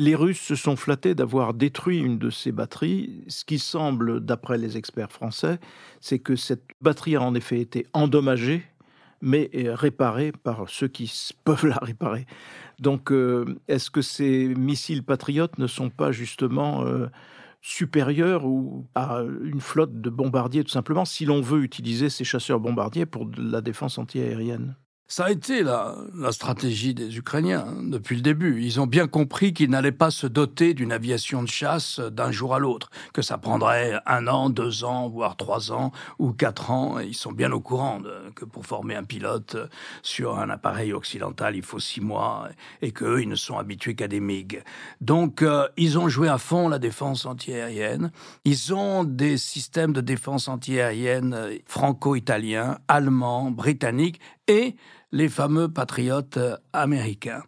Les 0.00 0.14
Russes 0.14 0.38
se 0.38 0.54
sont 0.54 0.76
flattés 0.76 1.16
d'avoir 1.16 1.54
détruit 1.54 1.98
une 1.98 2.18
de 2.18 2.30
ces 2.30 2.52
batteries. 2.52 3.24
Ce 3.26 3.44
qui 3.44 3.58
semble, 3.58 4.20
d'après 4.20 4.56
les 4.56 4.76
experts 4.76 5.10
français, 5.10 5.58
c'est 6.00 6.20
que 6.20 6.36
cette 6.36 6.62
batterie 6.80 7.16
a 7.16 7.22
en 7.22 7.34
effet 7.34 7.58
été 7.58 7.84
endommagée, 7.94 8.62
mais 9.22 9.50
réparée 9.54 10.30
par 10.30 10.68
ceux 10.68 10.86
qui 10.86 11.12
peuvent 11.44 11.66
la 11.66 11.78
réparer. 11.82 12.26
Donc, 12.78 13.10
euh, 13.10 13.58
est-ce 13.66 13.90
que 13.90 14.00
ces 14.00 14.54
missiles 14.54 15.02
patriotes 15.02 15.58
ne 15.58 15.66
sont 15.66 15.90
pas 15.90 16.12
justement 16.12 16.84
euh, 16.84 17.08
supérieurs 17.60 18.46
ou 18.46 18.86
à 18.94 19.24
une 19.42 19.60
flotte 19.60 20.00
de 20.00 20.10
bombardiers, 20.10 20.62
tout 20.62 20.70
simplement, 20.70 21.06
si 21.06 21.24
l'on 21.24 21.40
veut 21.40 21.64
utiliser 21.64 22.08
ces 22.08 22.22
chasseurs 22.22 22.60
bombardiers 22.60 23.04
pour 23.04 23.28
la 23.36 23.60
défense 23.62 23.98
antiaérienne? 23.98 24.76
Ça 25.10 25.24
a 25.24 25.30
été 25.30 25.62
la, 25.62 25.96
la 26.14 26.32
stratégie 26.32 26.92
des 26.92 27.16
Ukrainiens 27.16 27.64
hein, 27.66 27.82
depuis 27.82 28.14
le 28.14 28.20
début. 28.20 28.62
Ils 28.62 28.78
ont 28.78 28.86
bien 28.86 29.06
compris 29.06 29.54
qu'ils 29.54 29.70
n'allaient 29.70 29.90
pas 29.90 30.10
se 30.10 30.26
doter 30.26 30.74
d'une 30.74 30.92
aviation 30.92 31.42
de 31.42 31.48
chasse 31.48 31.98
d'un 31.98 32.30
jour 32.30 32.54
à 32.54 32.58
l'autre, 32.58 32.90
que 33.14 33.22
ça 33.22 33.38
prendrait 33.38 33.98
un 34.04 34.26
an, 34.26 34.50
deux 34.50 34.84
ans, 34.84 35.08
voire 35.08 35.38
trois 35.38 35.72
ans 35.72 35.92
ou 36.18 36.32
quatre 36.32 36.70
ans. 36.70 36.98
Ils 36.98 37.14
sont 37.14 37.32
bien 37.32 37.52
au 37.52 37.60
courant 37.60 38.02
que 38.34 38.44
pour 38.44 38.66
former 38.66 38.96
un 38.96 39.04
pilote 39.04 39.56
sur 40.02 40.38
un 40.38 40.50
appareil 40.50 40.92
occidental, 40.92 41.56
il 41.56 41.62
faut 41.62 41.80
six 41.80 42.02
mois 42.02 42.50
et 42.82 42.92
qu'eux, 42.92 43.22
ils 43.22 43.28
ne 43.30 43.34
sont 43.34 43.56
habitués 43.56 43.94
qu'à 43.94 44.08
des 44.08 44.20
MiG. 44.20 44.62
Donc, 45.00 45.40
euh, 45.40 45.66
ils 45.78 45.98
ont 45.98 46.10
joué 46.10 46.28
à 46.28 46.36
fond 46.36 46.68
la 46.68 46.78
défense 46.78 47.24
antiaérienne. 47.24 48.12
Ils 48.44 48.74
ont 48.74 49.04
des 49.04 49.38
systèmes 49.38 49.94
de 49.94 50.02
défense 50.02 50.48
antiaérienne 50.48 51.34
franco-italiens, 51.64 52.76
allemands, 52.88 53.50
britanniques 53.50 54.20
et 54.48 54.76
les 55.12 55.28
fameux 55.28 55.68
patriotes 55.68 56.36
euh, 56.36 56.56
américains. 56.72 57.42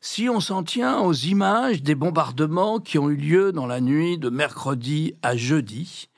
Si 0.00 0.28
on 0.28 0.40
s'en 0.40 0.64
tient 0.64 1.00
aux 1.00 1.12
images 1.12 1.82
des 1.82 1.94
bombardements 1.94 2.80
qui 2.80 2.98
ont 2.98 3.08
eu 3.08 3.16
lieu 3.16 3.52
dans 3.52 3.66
la 3.66 3.80
nuit 3.80 4.18
de 4.18 4.30
mercredi 4.30 5.14
à 5.22 5.36
jeudi, 5.36 6.08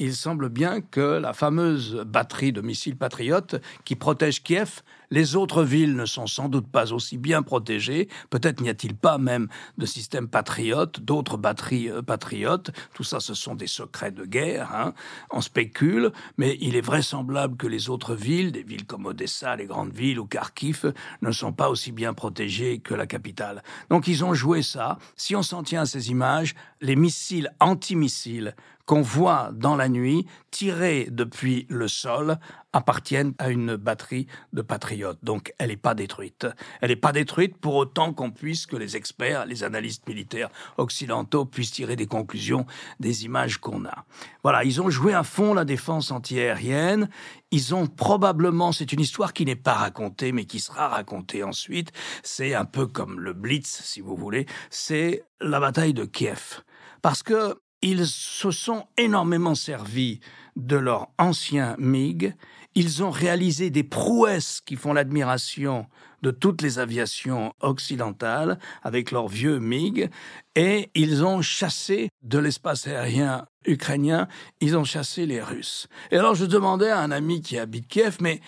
il 0.00 0.14
semble 0.14 0.48
bien 0.48 0.80
que 0.80 1.18
la 1.18 1.32
fameuse 1.32 2.02
batterie 2.06 2.52
de 2.52 2.60
missiles 2.60 2.96
patriotes 2.96 3.56
qui 3.84 3.96
protège 3.96 4.42
Kiev, 4.42 4.82
les 5.10 5.36
autres 5.36 5.62
villes 5.62 5.96
ne 5.96 6.06
sont 6.06 6.26
sans 6.26 6.48
doute 6.48 6.68
pas 6.68 6.92
aussi 6.92 7.18
bien 7.18 7.42
protégées. 7.42 8.08
Peut-être 8.30 8.60
n'y 8.60 8.68
a-t-il 8.68 8.94
pas 8.94 9.18
même 9.18 9.48
de 9.78 9.86
système 9.86 10.28
patriote, 10.28 11.00
d'autres 11.00 11.36
batteries 11.36 11.90
euh, 11.90 12.02
patriotes. 12.02 12.70
Tout 12.94 13.04
ça, 13.04 13.20
ce 13.20 13.34
sont 13.34 13.54
des 13.54 13.66
secrets 13.66 14.12
de 14.12 14.24
guerre. 14.24 14.74
Hein. 14.74 14.94
On 15.30 15.40
spécule, 15.40 16.12
mais 16.36 16.56
il 16.60 16.76
est 16.76 16.80
vraisemblable 16.80 17.56
que 17.56 17.66
les 17.66 17.90
autres 17.90 18.14
villes, 18.14 18.52
des 18.52 18.62
villes 18.62 18.86
comme 18.86 19.06
Odessa, 19.06 19.56
les 19.56 19.66
grandes 19.66 19.92
villes 19.92 20.18
ou 20.18 20.26
Kharkiv, 20.26 20.92
ne 21.22 21.32
sont 21.32 21.52
pas 21.52 21.68
aussi 21.68 21.92
bien 21.92 22.14
protégées 22.14 22.78
que 22.78 22.94
la 22.94 23.06
capitale. 23.06 23.62
Donc 23.90 24.08
ils 24.08 24.24
ont 24.24 24.34
joué 24.34 24.62
ça. 24.62 24.98
Si 25.16 25.34
on 25.34 25.42
s'en 25.42 25.62
tient 25.62 25.82
à 25.82 25.86
ces 25.86 26.10
images, 26.10 26.54
les 26.80 26.96
missiles 26.96 27.52
antimissiles 27.60 28.54
qu'on 28.88 29.02
voit 29.02 29.50
dans 29.52 29.76
la 29.76 29.90
nuit, 29.90 30.24
tirés 30.50 31.08
depuis 31.10 31.66
le 31.68 31.88
sol, 31.88 32.38
appartiennent 32.72 33.34
à 33.36 33.50
une 33.50 33.76
batterie 33.76 34.26
de 34.54 34.62
patriotes. 34.62 35.18
Donc 35.22 35.52
elle 35.58 35.68
n'est 35.68 35.76
pas 35.76 35.94
détruite. 35.94 36.46
Elle 36.80 36.88
n'est 36.88 36.96
pas 36.96 37.12
détruite 37.12 37.58
pour 37.58 37.74
autant 37.74 38.14
qu'on 38.14 38.30
puisse, 38.30 38.64
que 38.64 38.76
les 38.76 38.96
experts, 38.96 39.44
les 39.44 39.62
analystes 39.62 40.08
militaires 40.08 40.48
occidentaux 40.78 41.44
puissent 41.44 41.72
tirer 41.72 41.96
des 41.96 42.06
conclusions 42.06 42.64
des 42.98 43.26
images 43.26 43.58
qu'on 43.58 43.84
a. 43.84 44.06
Voilà, 44.42 44.64
ils 44.64 44.80
ont 44.80 44.88
joué 44.88 45.12
à 45.12 45.22
fond 45.22 45.52
la 45.52 45.66
défense 45.66 46.10
antiaérienne. 46.10 47.10
Ils 47.50 47.74
ont 47.74 47.86
probablement, 47.86 48.72
c'est 48.72 48.94
une 48.94 49.00
histoire 49.00 49.34
qui 49.34 49.44
n'est 49.44 49.54
pas 49.54 49.74
racontée, 49.74 50.32
mais 50.32 50.46
qui 50.46 50.60
sera 50.60 50.88
racontée 50.88 51.42
ensuite. 51.42 51.92
C'est 52.22 52.54
un 52.54 52.64
peu 52.64 52.86
comme 52.86 53.20
le 53.20 53.34
Blitz, 53.34 53.82
si 53.84 54.00
vous 54.00 54.16
voulez. 54.16 54.46
C'est 54.70 55.24
la 55.42 55.60
bataille 55.60 55.92
de 55.92 56.06
Kiev. 56.06 56.62
Parce 57.02 57.22
que 57.22 57.60
ils 57.82 58.06
se 58.06 58.50
sont 58.50 58.86
énormément 58.96 59.54
servis 59.54 60.20
de 60.56 60.76
leur 60.76 61.08
ancien 61.18 61.76
MiG. 61.78 62.34
Ils 62.74 63.02
ont 63.02 63.10
réalisé 63.10 63.70
des 63.70 63.84
prouesses 63.84 64.60
qui 64.64 64.76
font 64.76 64.92
l'admiration 64.92 65.86
de 66.22 66.30
toutes 66.30 66.62
les 66.62 66.78
aviations 66.78 67.52
occidentales 67.60 68.58
avec 68.82 69.10
leurs 69.10 69.28
vieux 69.28 69.58
MiG 69.58 70.10
et 70.56 70.90
ils 70.94 71.24
ont 71.24 71.42
chassé 71.42 72.08
de 72.22 72.38
l'espace 72.38 72.86
aérien 72.86 73.46
ukrainien, 73.66 74.28
ils 74.60 74.76
ont 74.76 74.84
chassé 74.84 75.26
les 75.26 75.40
Russes. 75.40 75.88
Et 76.10 76.16
alors 76.16 76.34
je 76.34 76.46
demandais 76.46 76.90
à 76.90 77.00
un 77.00 77.10
ami 77.10 77.42
qui 77.42 77.58
habite 77.58 77.86
Kiev, 77.86 78.16
mais 78.20 78.40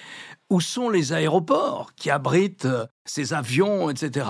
où 0.51 0.61
sont 0.61 0.91
les 0.91 1.13
aéroports 1.13 1.93
qui 1.97 2.11
abritent 2.11 2.67
euh, 2.67 2.87
ces 3.05 3.33
avions, 3.33 3.89
etc. 3.89 4.27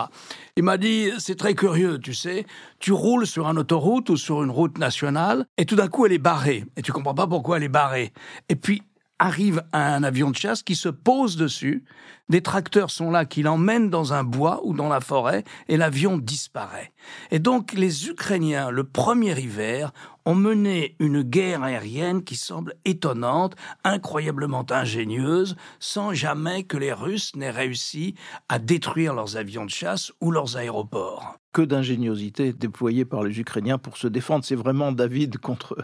Il 0.56 0.62
m'a 0.62 0.76
dit, 0.76 1.10
c'est 1.18 1.36
très 1.36 1.54
curieux, 1.54 1.98
tu 1.98 2.14
sais, 2.14 2.46
tu 2.78 2.92
roules 2.92 3.26
sur 3.26 3.48
une 3.48 3.58
autoroute 3.58 4.10
ou 4.10 4.16
sur 4.16 4.42
une 4.42 4.50
route 4.50 4.78
nationale, 4.78 5.46
et 5.56 5.64
tout 5.64 5.76
d'un 5.76 5.88
coup 5.88 6.06
elle 6.06 6.12
est 6.12 6.18
barrée, 6.18 6.64
et 6.76 6.82
tu 6.82 6.92
comprends 6.92 7.14
pas 7.14 7.26
pourquoi 7.26 7.56
elle 7.56 7.64
est 7.64 7.68
barrée. 7.68 8.12
Et 8.48 8.56
puis 8.56 8.82
arrive 9.18 9.62
un 9.72 10.02
avion 10.02 10.30
de 10.30 10.36
chasse 10.36 10.62
qui 10.62 10.74
se 10.74 10.88
pose 10.88 11.36
dessus, 11.36 11.84
des 12.30 12.40
tracteurs 12.40 12.90
sont 12.90 13.10
là 13.10 13.26
qui 13.26 13.42
l'emmènent 13.42 13.90
dans 13.90 14.14
un 14.14 14.24
bois 14.24 14.60
ou 14.64 14.72
dans 14.72 14.88
la 14.88 15.00
forêt, 15.00 15.44
et 15.68 15.76
l'avion 15.76 16.16
disparaît. 16.16 16.92
Et 17.30 17.38
donc 17.38 17.72
les 17.74 18.08
Ukrainiens, 18.08 18.70
le 18.70 18.84
premier 18.84 19.38
hiver, 19.38 19.92
ont 20.24 20.34
mené 20.34 20.96
une 20.98 21.22
guerre 21.22 21.62
aérienne 21.62 22.22
qui 22.22 22.36
semble 22.36 22.74
étonnante, 22.84 23.56
incroyablement 23.84 24.66
ingénieuse, 24.70 25.56
sans 25.78 26.12
jamais 26.12 26.64
que 26.64 26.76
les 26.76 26.92
Russes 26.92 27.34
n'aient 27.36 27.50
réussi 27.50 28.14
à 28.48 28.58
détruire 28.58 29.14
leurs 29.14 29.36
avions 29.36 29.64
de 29.64 29.70
chasse 29.70 30.12
ou 30.20 30.30
leurs 30.30 30.56
aéroports. 30.56 31.36
Que 31.52 31.62
d'ingéniosité 31.62 32.52
déployée 32.52 33.04
par 33.04 33.24
les 33.24 33.40
Ukrainiens 33.40 33.78
pour 33.78 33.96
se 33.96 34.06
défendre. 34.06 34.44
C'est 34.44 34.54
vraiment 34.54 34.92
David 34.92 35.38
contre, 35.38 35.76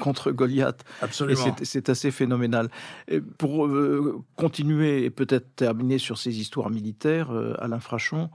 contre 0.00 0.32
Goliath. 0.32 0.82
Absolument. 1.00 1.54
C'est 1.62 1.88
assez 1.88 2.10
phénoménal. 2.10 2.68
Et 3.06 3.20
pour 3.20 3.66
euh, 3.66 4.20
continuer 4.34 5.04
et 5.04 5.10
peut-être 5.10 5.54
terminer 5.54 5.91
sur 5.98 6.18
ces 6.18 6.40
histoires 6.40 6.70
militaires, 6.70 7.30
euh, 7.32 7.54
Alain 7.58 7.80
Frachon, 7.80 8.30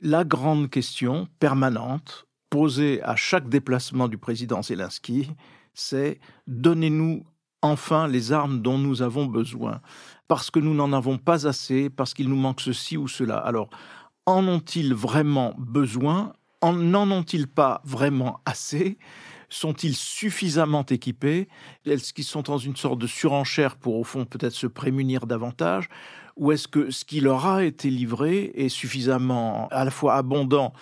la 0.00 0.24
grande 0.24 0.70
question 0.70 1.28
permanente 1.40 2.26
posée 2.50 3.02
à 3.02 3.16
chaque 3.16 3.48
déplacement 3.48 4.08
du 4.08 4.18
président 4.18 4.62
Zelensky, 4.62 5.30
c'est 5.74 6.20
donnez-nous 6.46 7.24
enfin 7.62 8.06
les 8.08 8.32
armes 8.32 8.62
dont 8.62 8.78
nous 8.78 9.02
avons 9.02 9.26
besoin, 9.26 9.80
parce 10.28 10.50
que 10.50 10.60
nous 10.60 10.74
n'en 10.74 10.92
avons 10.92 11.18
pas 11.18 11.46
assez, 11.46 11.90
parce 11.90 12.14
qu'il 12.14 12.28
nous 12.28 12.36
manque 12.36 12.60
ceci 12.60 12.96
ou 12.96 13.08
cela. 13.08 13.36
Alors, 13.38 13.70
en 14.26 14.46
ont-ils 14.46 14.94
vraiment 14.94 15.54
besoin? 15.58 16.32
N'en 16.62 17.10
ont-ils 17.10 17.46
pas 17.46 17.80
vraiment 17.84 18.40
assez? 18.44 18.98
Sont-ils 19.48 19.96
suffisamment 19.96 20.84
équipés? 20.84 21.48
Est-ce 21.86 22.12
qu'ils 22.12 22.24
sont 22.24 22.42
dans 22.42 22.58
une 22.58 22.76
sorte 22.76 22.98
de 22.98 23.06
surenchère 23.06 23.76
pour, 23.76 23.96
au 23.96 24.04
fond, 24.04 24.26
peut-être 24.26 24.52
se 24.52 24.66
prémunir 24.66 25.26
davantage? 25.26 25.88
Ou 26.38 26.52
est-ce 26.52 26.68
que 26.68 26.90
ce 26.90 27.04
qui 27.04 27.20
leur 27.20 27.46
a 27.46 27.64
été 27.64 27.90
livré 27.90 28.52
est 28.54 28.68
suffisamment 28.68 29.68
à 29.70 29.84
la 29.84 29.90
fois 29.90 30.14
abondant 30.14 30.72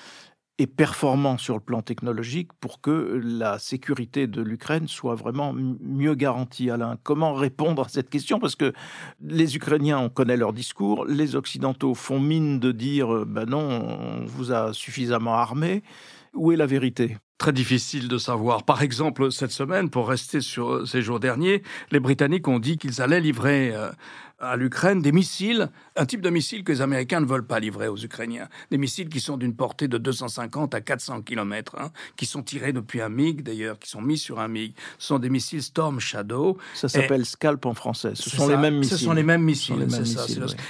et 0.58 0.66
performant 0.66 1.36
sur 1.36 1.54
le 1.54 1.60
plan 1.60 1.82
technologique 1.82 2.50
pour 2.60 2.80
que 2.80 3.20
la 3.22 3.58
sécurité 3.58 4.26
de 4.26 4.40
l'Ukraine 4.40 4.88
soit 4.88 5.14
vraiment 5.14 5.52
mieux 5.54 6.14
garantie. 6.14 6.70
Alain, 6.70 6.96
comment 7.02 7.34
répondre 7.34 7.84
à 7.84 7.88
cette 7.88 8.08
question? 8.08 8.38
Parce 8.38 8.56
que 8.56 8.72
les 9.20 9.56
Ukrainiens, 9.56 9.98
on 9.98 10.08
connaît 10.08 10.36
leur 10.36 10.52
discours, 10.52 11.04
les 11.04 11.36
Occidentaux 11.36 11.94
font 11.94 12.20
mine 12.20 12.58
de 12.58 12.72
dire 12.72 13.26
ben 13.26 13.44
non, 13.44 13.68
on 13.68 14.24
vous 14.24 14.52
a 14.52 14.72
suffisamment 14.72 15.34
armé. 15.34 15.82
Où 16.34 16.52
est 16.52 16.56
la 16.56 16.66
vérité? 16.66 17.16
Très 17.38 17.52
difficile 17.52 18.08
de 18.08 18.18
savoir. 18.18 18.62
Par 18.64 18.82
exemple, 18.82 19.30
cette 19.30 19.50
semaine, 19.50 19.90
pour 19.90 20.08
rester 20.08 20.40
sur 20.40 20.86
ces 20.86 21.02
jours 21.02 21.20
derniers, 21.20 21.62
les 21.90 22.00
Britanniques 22.00 22.48
ont 22.48 22.58
dit 22.58 22.78
qu'ils 22.78 23.02
allaient 23.02 23.20
livrer 23.20 23.74
euh, 23.74 23.90
à 24.38 24.56
l'Ukraine 24.56 25.00
des 25.00 25.12
missiles, 25.12 25.70
un 25.96 26.04
type 26.04 26.20
de 26.20 26.28
missile 26.28 26.62
que 26.62 26.72
les 26.72 26.82
Américains 26.82 27.20
ne 27.20 27.26
veulent 27.26 27.46
pas 27.46 27.58
livrer 27.58 27.88
aux 27.88 27.96
Ukrainiens. 27.96 28.48
Des 28.70 28.76
missiles 28.78 29.08
qui 29.08 29.20
sont 29.20 29.36
d'une 29.36 29.54
portée 29.54 29.88
de 29.88 29.96
250 29.96 30.74
à 30.74 30.80
400 30.80 31.22
km, 31.22 31.76
hein, 31.78 31.90
qui 32.16 32.26
sont 32.26 32.42
tirés 32.42 32.72
depuis 32.72 33.00
un 33.00 33.08
MiG 33.08 33.42
d'ailleurs, 33.42 33.78
qui 33.78 33.88
sont 33.88 34.02
mis 34.02 34.18
sur 34.18 34.38
un 34.38 34.48
MiG. 34.48 34.74
Ce 34.98 35.08
sont 35.08 35.18
des 35.18 35.30
missiles 35.30 35.62
Storm 35.62 36.00
Shadow. 36.00 36.58
Ça 36.74 36.88
s'appelle 36.88 37.24
Scalp 37.24 37.64
en 37.64 37.74
français. 37.74 38.12
Ce 38.14 38.28
sont 38.28 38.48
les 38.48 38.56
mêmes 38.56 38.78
missiles. 38.78 38.98
Ce 38.98 39.04
sont 39.04 39.12
les 39.14 39.22
mêmes 39.22 39.42
missiles, 39.42 39.86
ça. 39.90 40.26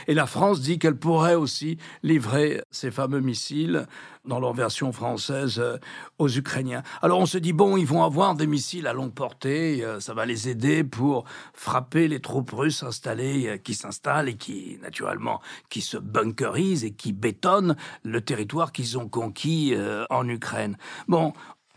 Et 0.07 0.15
la 0.15 0.27
France 0.27 0.61
dit 0.61 0.79
qu'elle 0.79 0.97
pourrait 0.97 1.35
aussi 1.35 1.79
livrer 2.03 2.63
ces 2.71 2.91
fameux 2.91 3.21
missiles 3.21 3.87
dans 4.27 4.41
leur 4.41 4.53
version 4.53 4.93
française 4.93 5.59
euh, 5.59 5.79
aux 6.19 6.29
Ukrainiens. 6.29 6.83
Alors 7.03 7.19
on 7.19 7.27
se 7.27 7.39
dit, 7.39 7.53
bon, 7.53 7.77
ils 7.77 7.87
vont 7.87 8.03
avoir 8.03 8.35
des 8.35 8.47
missiles 8.47 8.87
à 8.87 8.93
longue 8.93 9.13
portée, 9.13 9.85
euh, 9.85 10.01
ça 10.01 10.15
va 10.15 10.27
les 10.27 10.49
aider 10.49 10.85
pour 10.85 11.25
frapper 11.55 12.09
les 12.09 12.21
troupes 12.21 12.51
russes 12.51 12.83
installées, 12.83 13.49
euh, 13.49 13.57
qui 13.57 13.75
s'installent 13.75 14.29
et 14.29 14.37
qui, 14.37 14.79
naturellement, 14.83 15.41
qui 15.69 15.81
se 15.81 15.97
bunkerisent 15.97 16.85
et 16.85 16.93
qui 16.93 17.13
bétonnent 17.13 17.77
le 18.03 18.21
territoire 18.21 18.73
qu'ils 18.73 18.99
ont 18.99 19.09
conquis 19.09 19.75
en 20.11 20.29
Ukraine. 20.29 20.77
Bon, 21.09 21.33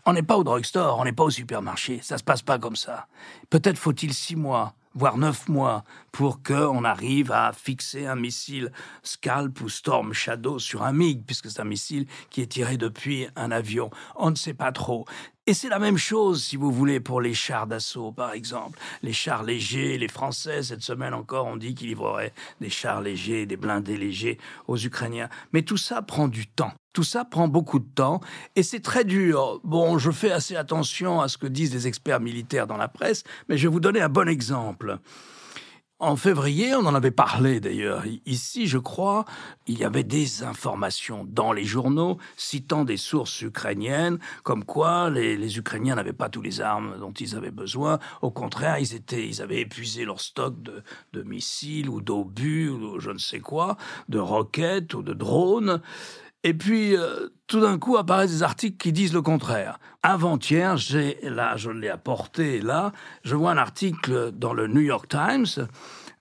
on 0.06 0.12
n'est 0.12 0.22
pas 0.22 0.36
au 0.36 0.44
drugstore, 0.44 0.98
on 0.98 1.04
n'est 1.04 1.12
pas 1.12 1.24
au 1.24 1.30
supermarché, 1.30 2.00
ça 2.02 2.18
se 2.18 2.24
passe 2.24 2.42
pas 2.42 2.58
comme 2.58 2.76
ça. 2.76 3.06
Peut-être 3.48 3.78
faut-il 3.78 4.14
six 4.14 4.36
mois, 4.36 4.74
voire 4.94 5.18
neuf 5.18 5.48
mois, 5.48 5.84
pour 6.12 6.42
qu'on 6.42 6.84
arrive 6.84 7.32
à 7.32 7.52
fixer 7.52 8.06
un 8.06 8.16
missile 8.16 8.72
Scalp 9.02 9.60
ou 9.60 9.68
Storm 9.68 10.12
Shadow 10.12 10.58
sur 10.58 10.82
un 10.82 10.92
MiG, 10.92 11.24
puisque 11.24 11.50
c'est 11.50 11.60
un 11.60 11.64
missile 11.64 12.06
qui 12.30 12.42
est 12.42 12.46
tiré 12.46 12.76
depuis 12.76 13.28
un 13.36 13.50
avion. 13.50 13.90
On 14.16 14.30
ne 14.30 14.36
sait 14.36 14.54
pas 14.54 14.72
trop. 14.72 15.04
Et 15.50 15.52
c'est 15.52 15.68
la 15.68 15.80
même 15.80 15.98
chose, 15.98 16.44
si 16.44 16.54
vous 16.54 16.70
voulez, 16.70 17.00
pour 17.00 17.20
les 17.20 17.34
chars 17.34 17.66
d'assaut, 17.66 18.12
par 18.12 18.34
exemple. 18.34 18.78
Les 19.02 19.12
chars 19.12 19.42
légers, 19.42 19.98
les 19.98 20.06
Français, 20.06 20.62
cette 20.62 20.82
semaine 20.82 21.12
encore, 21.12 21.46
ont 21.46 21.56
dit 21.56 21.74
qu'ils 21.74 21.88
livreraient 21.88 22.32
des 22.60 22.70
chars 22.70 23.00
légers, 23.00 23.46
des 23.46 23.56
blindés 23.56 23.96
légers 23.96 24.38
aux 24.68 24.78
Ukrainiens. 24.78 25.28
Mais 25.52 25.62
tout 25.62 25.76
ça 25.76 26.02
prend 26.02 26.28
du 26.28 26.46
temps. 26.46 26.70
Tout 26.92 27.02
ça 27.02 27.24
prend 27.24 27.48
beaucoup 27.48 27.80
de 27.80 27.88
temps 27.96 28.20
et 28.54 28.62
c'est 28.62 28.78
très 28.78 29.02
dur. 29.02 29.60
Bon, 29.64 29.98
je 29.98 30.12
fais 30.12 30.30
assez 30.30 30.54
attention 30.54 31.20
à 31.20 31.26
ce 31.26 31.36
que 31.36 31.48
disent 31.48 31.74
les 31.74 31.88
experts 31.88 32.20
militaires 32.20 32.68
dans 32.68 32.76
la 32.76 32.86
presse, 32.86 33.24
mais 33.48 33.58
je 33.58 33.66
vais 33.66 33.72
vous 33.72 33.80
donner 33.80 34.00
un 34.00 34.08
bon 34.08 34.28
exemple. 34.28 35.00
En 36.02 36.16
février, 36.16 36.74
on 36.74 36.86
en 36.86 36.94
avait 36.94 37.10
parlé 37.10 37.60
d'ailleurs. 37.60 38.04
Ici, 38.24 38.66
je 38.66 38.78
crois, 38.78 39.26
il 39.66 39.78
y 39.78 39.84
avait 39.84 40.02
des 40.02 40.42
informations 40.42 41.26
dans 41.28 41.52
les 41.52 41.64
journaux 41.64 42.16
citant 42.38 42.86
des 42.86 42.96
sources 42.96 43.42
ukrainiennes, 43.42 44.18
comme 44.42 44.64
quoi 44.64 45.10
les, 45.10 45.58
Ukrainiens 45.58 45.96
n'avaient 45.96 46.14
pas 46.14 46.30
tous 46.30 46.40
les 46.40 46.62
armes 46.62 46.96
dont 46.98 47.12
ils 47.12 47.36
avaient 47.36 47.50
besoin. 47.50 47.98
Au 48.22 48.30
contraire, 48.30 48.78
ils 48.78 48.94
étaient, 48.94 49.28
ils 49.28 49.42
avaient 49.42 49.60
épuisé 49.60 50.06
leur 50.06 50.22
stock 50.22 50.54
de, 50.62 51.22
missiles 51.22 51.90
ou 51.90 52.00
d'obus 52.00 52.70
ou 52.70 52.98
je 52.98 53.10
ne 53.10 53.18
sais 53.18 53.40
quoi, 53.40 53.76
de 54.08 54.18
roquettes 54.18 54.94
ou 54.94 55.02
de 55.02 55.12
drones. 55.12 55.82
Et 56.42 56.54
puis, 56.54 56.96
euh, 56.96 57.28
tout 57.46 57.60
d'un 57.60 57.78
coup, 57.78 57.96
apparaissent 57.96 58.30
des 58.30 58.42
articles 58.42 58.78
qui 58.78 58.92
disent 58.92 59.12
le 59.12 59.22
contraire. 59.22 59.78
Avant-hier, 60.02 60.76
j'ai, 60.76 61.18
là, 61.22 61.56
je 61.56 61.70
l'ai 61.70 61.90
apporté, 61.90 62.60
là, 62.60 62.92
je 63.24 63.36
vois 63.36 63.50
un 63.50 63.58
article 63.58 64.32
dans 64.32 64.54
le 64.54 64.66
New 64.66 64.80
York 64.80 65.08
Times. 65.08 65.66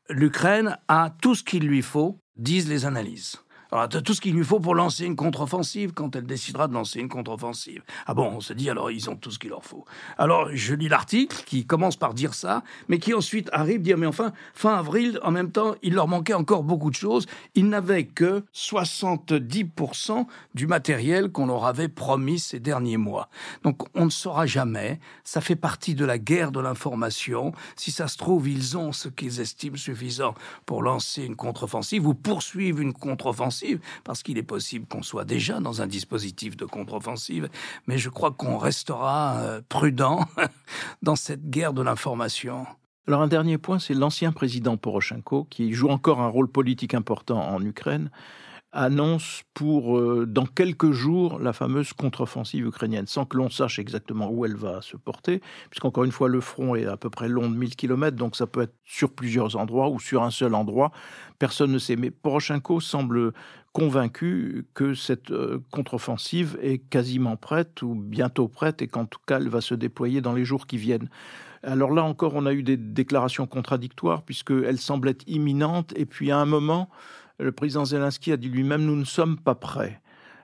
L'Ukraine 0.10 0.78
a 0.88 1.12
tout 1.22 1.36
ce 1.36 1.44
qu'il 1.44 1.66
lui 1.66 1.82
faut, 1.82 2.20
disent 2.36 2.68
les 2.68 2.86
analyses. 2.86 3.38
Alors, 3.72 3.88
tout 3.88 4.16
ce 4.16 4.22
qu'il 4.22 4.34
lui 4.34 4.44
faut 4.44 4.60
pour 4.60 4.74
lancer 4.74 5.06
une 5.06 5.16
contre-offensive 5.16 5.94
quand 5.94 6.16
elle 6.16 6.26
décidera 6.26 6.68
de 6.68 6.74
lancer 6.74 7.00
une 7.00 7.08
contre-offensive. 7.08 7.84
Ah 8.08 8.16
bon, 8.16 8.26
on 8.38 8.40
se 8.40 8.54
dit 8.54 8.68
alors 8.68 8.90
ils 8.90 9.12
ont 9.12 9.16
tout 9.16 9.30
ce 9.30 9.38
qu'il 9.38 9.52
leur 9.52 9.64
faut. 9.64 9.86
Alors 10.18 10.50
je 10.52 10.74
lis 10.74 10.90
l'article 10.90 11.44
qui 11.46 11.68
commence 11.68 11.96
par 11.96 12.16
dire 12.16 12.34
ça, 12.34 12.64
mais 12.88 12.98
qui 12.98 13.14
ensuite 13.14 13.48
arrive 13.54 13.84
dire 13.84 14.00
mais 14.00 14.08
enfin 14.08 14.34
fin 14.56 14.74
avril 14.74 15.20
en 15.22 15.30
même 15.30 15.52
temps 15.52 15.76
il 15.84 15.94
leur 15.94 16.08
manquait 16.08 16.34
encore 16.34 16.64
beaucoup 16.64 16.90
de 16.90 16.96
choses. 16.96 17.28
Ils 17.54 17.70
n'avaient 17.70 18.06
que 18.06 18.44
70% 18.56 20.26
du 20.56 20.66
matériel 20.66 21.30
qu'on 21.30 21.46
leur 21.46 21.66
avait 21.66 21.90
promis 21.90 22.40
ces 22.40 22.60
derniers 22.60 22.98
mois. 22.98 23.30
Donc 23.64 23.84
on 23.94 24.06
ne 24.06 24.10
saura 24.10 24.48
jamais. 24.48 25.00
Ça 25.24 25.42
fait 25.42 25.56
partie 25.56 25.94
de 25.94 26.06
la 26.06 26.18
guerre 26.18 26.52
de 26.52 26.60
l'information. 26.60 27.52
Si 27.76 27.92
ça 27.92 28.08
se 28.08 28.18
trouve 28.18 28.50
ils 28.50 28.78
ont 28.78 28.94
ce 28.94 29.10
qu'ils 29.10 29.42
estiment 29.42 29.78
suffisant 29.78 30.34
pour 30.66 30.82
lancer 30.82 31.24
une 31.24 31.36
contre-offensive 31.36 32.08
ou 32.08 32.16
poursuivre 32.16 32.80
une 32.80 32.94
contre-offensive 32.94 33.59
parce 34.04 34.24
qu'il 34.24 34.38
est 34.38 34.44
possible 34.44 34.86
qu'on 34.88 35.04
soit 35.04 35.26
déjà 35.26 35.60
dans 35.60 35.82
un 35.82 35.88
dispositif 35.88 36.58
de 36.58 36.66
contre-offensive, 36.66 37.50
mais 37.88 37.98
je 37.98 38.10
crois 38.10 38.32
qu'on 38.32 38.58
restera 38.58 39.38
euh, 39.40 39.62
prudent 39.68 40.26
dans 41.02 41.16
cette 41.16 41.50
guerre 41.50 41.74
de 41.74 41.82
l'information. 41.82 42.66
Alors 43.08 43.22
un 43.22 43.28
dernier 43.28 43.58
point, 43.58 43.80
c'est 43.80 43.94
l'ancien 43.96 44.32
président 44.32 44.78
Poroshenko, 44.78 45.46
qui 45.50 45.74
joue 45.74 45.90
encore 45.90 46.22
un 46.22 46.28
rôle 46.28 46.48
politique 46.48 46.94
important 46.94 47.42
en 47.42 47.64
Ukraine, 47.64 48.12
annonce 48.72 49.44
pour 49.54 49.98
euh, 49.98 50.26
dans 50.28 50.46
quelques 50.46 50.92
jours 50.92 51.40
la 51.40 51.54
fameuse 51.54 51.94
contre-offensive 51.94 52.68
ukrainienne, 52.68 53.08
sans 53.08 53.26
que 53.26 53.38
l'on 53.38 53.50
sache 53.50 53.80
exactement 53.80 54.30
où 54.30 54.46
elle 54.46 54.56
va 54.56 54.82
se 54.82 54.96
porter, 54.96 55.42
puisqu'encore 55.70 56.04
une 56.04 56.12
fois 56.12 56.30
le 56.30 56.40
front 56.40 56.76
est 56.76 56.86
à 56.86 56.98
peu 56.98 57.10
près 57.10 57.28
long 57.28 57.50
de 57.50 57.56
1000 57.56 57.76
km, 57.76 58.16
donc 58.16 58.36
ça 58.36 58.46
peut 58.46 58.62
être 58.62 58.76
sur 58.86 59.12
plusieurs 59.12 59.56
endroits 59.56 59.90
ou 59.90 60.00
sur 60.00 60.24
un 60.24 60.32
seul 60.32 60.54
endroit, 60.54 60.92
personne 61.40 61.72
ne 61.72 61.80
sait. 61.80 61.96
Mais 61.96 62.12
Poroshenko 62.12 62.80
semble 62.80 63.34
convaincu 63.74 64.68
que 64.74 64.94
cette 64.94 65.32
euh, 65.32 65.60
contre-offensive 65.72 66.58
est 66.62 66.78
quasiment 66.78 67.38
prête 67.38 67.82
ou 67.82 67.96
bientôt 67.96 68.48
prête 68.48 68.82
et 68.82 68.88
qu'en 68.88 69.06
tout 69.06 69.20
cas 69.26 69.38
elle 69.38 69.50
va 69.50 69.62
se 69.62 69.76
déployer 69.76 70.22
dans 70.22 70.34
les 70.34 70.46
jours 70.46 70.68
qui 70.68 70.78
viennent. 70.78 71.10
Alors 71.64 71.92
là 71.92 72.04
encore, 72.04 72.36
on 72.36 72.46
a 72.46 72.54
eu 72.54 72.64
des 72.64 72.78
déclarations 72.78 73.46
contradictoires 73.46 74.24
puisqu'elle 74.24 74.78
semble 74.80 75.10
être 75.10 75.24
imminente 75.28 75.94
et 75.96 76.06
puis 76.06 76.32
à 76.32 76.38
un 76.38 76.46
moment, 76.46 76.90
le 77.40 77.52
président 77.52 77.86
Zelensky 77.86 78.32
a 78.32 78.38
dit 78.38 78.50
lui-même, 78.50 78.84
nous 78.84 78.96
ne 78.96 79.06
sommes 79.06 79.38
pas 79.38 79.56
prêts. 79.56 80.02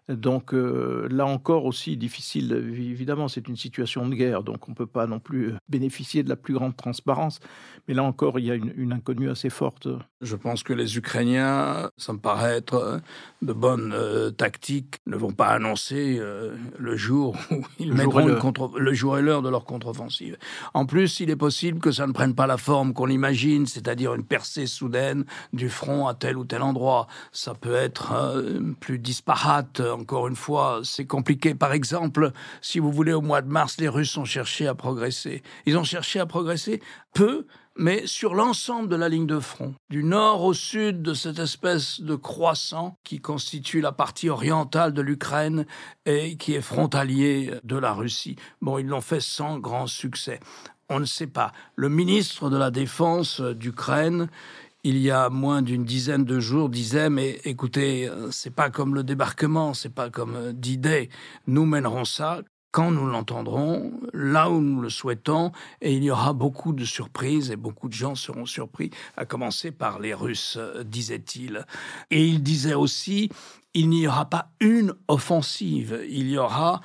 Donc 0.07 0.53
euh, 0.53 1.07
là 1.09 1.25
encore 1.25 1.65
aussi 1.65 1.97
difficile, 1.97 2.53
évidemment 2.53 3.27
c'est 3.27 3.47
une 3.47 3.55
situation 3.55 4.07
de 4.07 4.13
guerre, 4.13 4.43
donc 4.43 4.67
on 4.67 4.71
ne 4.71 4.75
peut 4.75 4.85
pas 4.85 5.07
non 5.07 5.19
plus 5.19 5.53
bénéficier 5.67 6.21
de 6.21 6.29
la 6.29 6.35
plus 6.35 6.53
grande 6.53 6.75
transparence, 6.77 7.39
mais 7.87 7.95
là 7.95 8.03
encore 8.03 8.37
il 8.37 8.45
y 8.45 8.51
a 8.51 8.53
une, 8.53 8.93
inconnue 8.93 9.31
assez 9.31 9.49
forte. 9.49 9.87
Je 10.21 10.35
pense 10.35 10.61
que 10.61 10.73
les 10.73 10.97
Ukrainiens, 10.97 11.89
ça 11.97 12.13
me 12.13 12.19
paraît 12.19 12.57
être 12.57 13.01
de 13.41 13.51
bonnes 13.51 13.93
euh, 13.95 14.29
tactiques, 14.29 14.97
ne 15.07 15.15
vont 15.15 15.31
pas 15.31 15.47
annoncer 15.47 16.17
euh, 16.19 16.55
le 16.77 16.95
jour 16.95 17.35
où 17.51 17.63
ils 17.79 17.89
le 17.89 17.95
mettront 17.95 18.35
contre... 18.35 18.77
le 18.77 18.93
jour 18.93 19.17
et 19.17 19.23
l'heure 19.23 19.41
de 19.41 19.49
leur 19.49 19.65
contre-offensive. 19.65 20.37
En 20.75 20.85
plus, 20.85 21.19
il 21.19 21.31
est 21.31 21.35
possible 21.35 21.79
que 21.79 21.91
ça 21.91 22.05
ne 22.05 22.11
prenne 22.11 22.35
pas 22.35 22.45
la 22.45 22.57
forme 22.57 22.93
qu'on 22.93 23.09
imagine, 23.09 23.65
c'est-à-dire 23.65 24.13
une 24.13 24.23
percée 24.23 24.67
soudaine 24.67 25.25
du 25.51 25.69
front 25.69 26.05
à 26.05 26.13
tel 26.13 26.37
ou 26.37 26.45
tel 26.45 26.61
endroit. 26.61 27.07
Ça 27.31 27.55
peut 27.55 27.75
être 27.75 28.13
plus 28.79 28.99
disparate 28.99 29.81
encore 29.95 30.27
une 30.27 30.35
fois, 30.35 30.81
c'est 30.83 31.05
compliqué. 31.05 31.55
Par 31.55 31.73
exemple, 31.73 32.31
si 32.61 32.79
vous 32.79 32.91
voulez, 32.91 33.13
au 33.13 33.21
mois 33.21 33.41
de 33.41 33.49
mars, 33.49 33.77
les 33.79 33.89
Russes 33.89 34.17
ont 34.17 34.25
cherché 34.25 34.67
à 34.67 34.75
progresser. 34.75 35.41
Ils 35.65 35.77
ont 35.77 35.83
cherché 35.83 36.19
à 36.19 36.25
progresser 36.25 36.81
peu, 37.13 37.45
mais 37.77 38.07
sur 38.07 38.35
l'ensemble 38.35 38.87
de 38.87 38.95
la 38.95 39.09
ligne 39.09 39.27
de 39.27 39.39
front, 39.39 39.75
du 39.89 40.03
nord 40.03 40.43
au 40.43 40.53
sud 40.53 41.01
de 41.01 41.13
cette 41.13 41.39
espèce 41.39 41.99
de 41.99 42.15
croissant 42.15 42.97
qui 43.03 43.19
constitue 43.19 43.81
la 43.81 43.91
partie 43.91 44.29
orientale 44.29 44.93
de 44.93 45.01
l'Ukraine 45.01 45.65
et 46.05 46.37
qui 46.37 46.53
est 46.53 46.61
frontalier 46.61 47.51
de 47.63 47.77
la 47.77 47.93
Russie. 47.93 48.37
Bon, 48.61 48.77
ils 48.77 48.87
l'ont 48.87 49.01
fait 49.01 49.21
sans 49.21 49.59
grand 49.59 49.87
succès. 49.87 50.39
On 50.87 50.99
ne 50.99 51.05
sait 51.05 51.27
pas. 51.27 51.51
Le 51.75 51.89
ministre 51.89 52.49
de 52.49 52.57
la 52.57 52.69
Défense 52.69 53.41
d'Ukraine, 53.41 54.29
il 54.85 54.99
y 54.99 55.09
a 55.09 55.31
moins 55.31 55.63
d'une 55.63 55.83
dizaine 55.83 56.25
de 56.25 56.39
jours, 56.39 56.69
disait 56.69 57.09
mais 57.09 57.41
écoutez, 57.43 58.07
euh, 58.07 58.29
c'est 58.29 58.53
pas 58.53 58.69
comme 58.69 58.93
le 58.93 59.03
débarquement, 59.03 59.73
c'est 59.73 59.89
pas 59.89 60.11
comme 60.11 60.35
euh, 60.35 60.53
D-Day. 60.53 61.09
Nous 61.47 61.65
mènerons 61.65 62.05
ça 62.05 62.41
quand 62.69 62.91
nous 62.91 63.07
l'entendrons, 63.07 63.93
là 64.13 64.51
où 64.51 64.61
nous 64.61 64.81
le 64.81 64.89
souhaitons, 64.89 65.51
et 65.81 65.93
il 65.95 66.03
y 66.03 66.11
aura 66.11 66.33
beaucoup 66.33 66.71
de 66.71 66.85
surprises 66.85 67.49
et 67.49 67.55
beaucoup 67.55 67.87
de 67.89 67.93
gens 67.93 68.13
seront 68.13 68.45
surpris, 68.45 68.91
à 69.17 69.25
commencer 69.25 69.71
par 69.71 69.97
les 69.97 70.13
Russes, 70.13 70.57
euh, 70.59 70.83
disait-il. 70.83 71.65
Et 72.11 72.23
il 72.23 72.43
disait 72.43 72.75
aussi, 72.75 73.31
il 73.73 73.89
n'y 73.89 74.07
aura 74.07 74.29
pas 74.29 74.51
une 74.59 74.93
offensive, 75.07 75.99
il 76.07 76.29
y 76.29 76.37
aura 76.37 76.81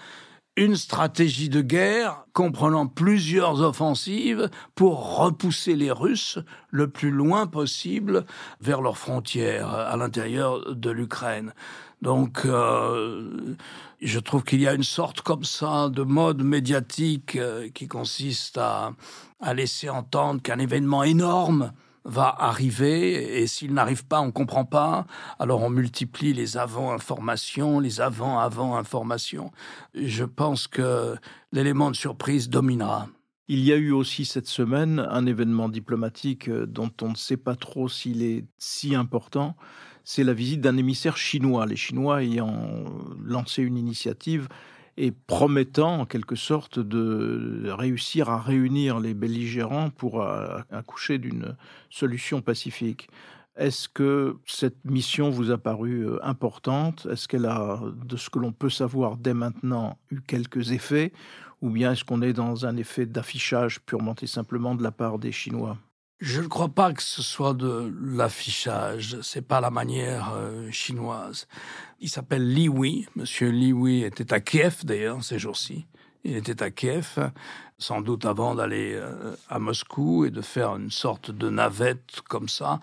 une 0.56 0.76
stratégie 0.76 1.48
de 1.48 1.62
guerre 1.62 2.24
comprenant 2.32 2.86
plusieurs 2.86 3.62
offensives 3.62 4.50
pour 4.74 5.18
repousser 5.18 5.76
les 5.76 5.90
Russes 5.90 6.38
le 6.70 6.88
plus 6.88 7.10
loin 7.10 7.46
possible 7.46 8.26
vers 8.60 8.82
leurs 8.82 8.98
frontières 8.98 9.70
à 9.70 9.96
l'intérieur 9.96 10.74
de 10.74 10.90
l'Ukraine. 10.90 11.54
Donc, 12.02 12.42
euh, 12.44 13.54
je 14.00 14.18
trouve 14.18 14.42
qu'il 14.42 14.60
y 14.60 14.66
a 14.66 14.74
une 14.74 14.82
sorte 14.82 15.20
comme 15.20 15.44
ça 15.44 15.88
de 15.90 16.02
mode 16.02 16.42
médiatique 16.42 17.36
euh, 17.36 17.68
qui 17.68 17.88
consiste 17.88 18.56
à, 18.58 18.92
à 19.40 19.54
laisser 19.54 19.90
entendre 19.90 20.40
qu'un 20.40 20.58
événement 20.58 21.02
énorme 21.02 21.72
va 22.04 22.34
arriver 22.38 23.40
et 23.40 23.46
s'il 23.46 23.74
n'arrive 23.74 24.06
pas, 24.06 24.20
on 24.20 24.32
comprend 24.32 24.64
pas. 24.64 25.06
Alors 25.38 25.62
on 25.62 25.70
multiplie 25.70 26.32
les 26.32 26.56
avant-informations, 26.56 27.80
les 27.80 28.00
avant-avant-informations. 28.00 29.50
Je 29.94 30.24
pense 30.24 30.66
que 30.66 31.16
l'élément 31.52 31.90
de 31.90 31.96
surprise 31.96 32.48
dominera. 32.48 33.08
Il 33.48 33.60
y 33.60 33.72
a 33.72 33.76
eu 33.76 33.90
aussi 33.90 34.24
cette 34.24 34.46
semaine 34.46 35.04
un 35.10 35.26
événement 35.26 35.68
diplomatique 35.68 36.48
euh, 36.48 36.66
dont 36.66 36.92
on 37.02 37.08
ne 37.08 37.16
sait 37.16 37.36
pas 37.36 37.56
trop 37.56 37.88
s'il 37.88 38.22
est 38.22 38.44
si 38.58 38.94
important. 38.94 39.56
C'est 40.04 40.22
la 40.22 40.32
visite 40.32 40.60
d'un 40.60 40.76
émissaire 40.76 41.16
chinois. 41.16 41.66
Les 41.66 41.76
Chinois 41.76 42.22
ayant 42.22 42.84
lancé 43.22 43.62
une 43.62 43.76
initiative 43.76 44.48
et 45.02 45.12
promettant 45.12 46.00
en 46.00 46.04
quelque 46.04 46.36
sorte 46.36 46.78
de 46.78 47.70
réussir 47.70 48.28
à 48.28 48.38
réunir 48.38 49.00
les 49.00 49.14
belligérants 49.14 49.88
pour 49.88 50.20
euh, 50.20 50.58
accoucher 50.70 51.16
d'une 51.16 51.56
solution 51.88 52.42
pacifique. 52.42 53.08
Est-ce 53.56 53.88
que 53.88 54.36
cette 54.44 54.84
mission 54.84 55.30
vous 55.30 55.50
a 55.50 55.56
paru 55.56 56.06
euh, 56.06 56.18
importante? 56.22 57.06
Est-ce 57.10 57.28
qu'elle 57.28 57.46
a, 57.46 57.80
de 58.04 58.16
ce 58.18 58.28
que 58.28 58.38
l'on 58.38 58.52
peut 58.52 58.68
savoir 58.68 59.16
dès 59.16 59.32
maintenant, 59.32 59.96
eu 60.10 60.20
quelques 60.20 60.72
effets? 60.72 61.14
Ou 61.62 61.70
bien 61.70 61.92
est-ce 61.92 62.04
qu'on 62.04 62.20
est 62.20 62.34
dans 62.34 62.66
un 62.66 62.76
effet 62.76 63.06
d'affichage 63.06 63.80
purement 63.80 64.14
et 64.20 64.26
simplement 64.26 64.74
de 64.74 64.82
la 64.82 64.92
part 64.92 65.18
des 65.18 65.32
Chinois? 65.32 65.78
Je 66.20 66.42
ne 66.42 66.48
crois 66.48 66.68
pas 66.68 66.92
que 66.92 67.02
ce 67.02 67.22
soit 67.22 67.54
de 67.54 67.92
l'affichage. 68.02 69.18
C'est 69.22 69.46
pas 69.46 69.60
la 69.60 69.70
manière 69.70 70.32
euh, 70.34 70.70
chinoise. 70.70 71.48
Il 72.00 72.10
s'appelle 72.10 72.46
Li 72.52 72.68
Wei. 72.68 73.08
Monsieur 73.16 73.48
Li 73.48 73.72
Wei 73.72 74.02
était 74.02 74.32
à 74.32 74.40
Kiev 74.40 74.84
d'ailleurs 74.84 75.24
ces 75.24 75.38
jours-ci. 75.38 75.86
Il 76.24 76.36
était 76.36 76.62
à 76.62 76.70
Kiev, 76.70 77.30
sans 77.78 78.02
doute 78.02 78.26
avant 78.26 78.54
d'aller 78.54 78.92
euh, 78.94 79.34
à 79.48 79.58
Moscou 79.58 80.26
et 80.26 80.30
de 80.30 80.42
faire 80.42 80.76
une 80.76 80.90
sorte 80.90 81.30
de 81.30 81.48
navette 81.48 82.20
comme 82.28 82.50
ça. 82.50 82.80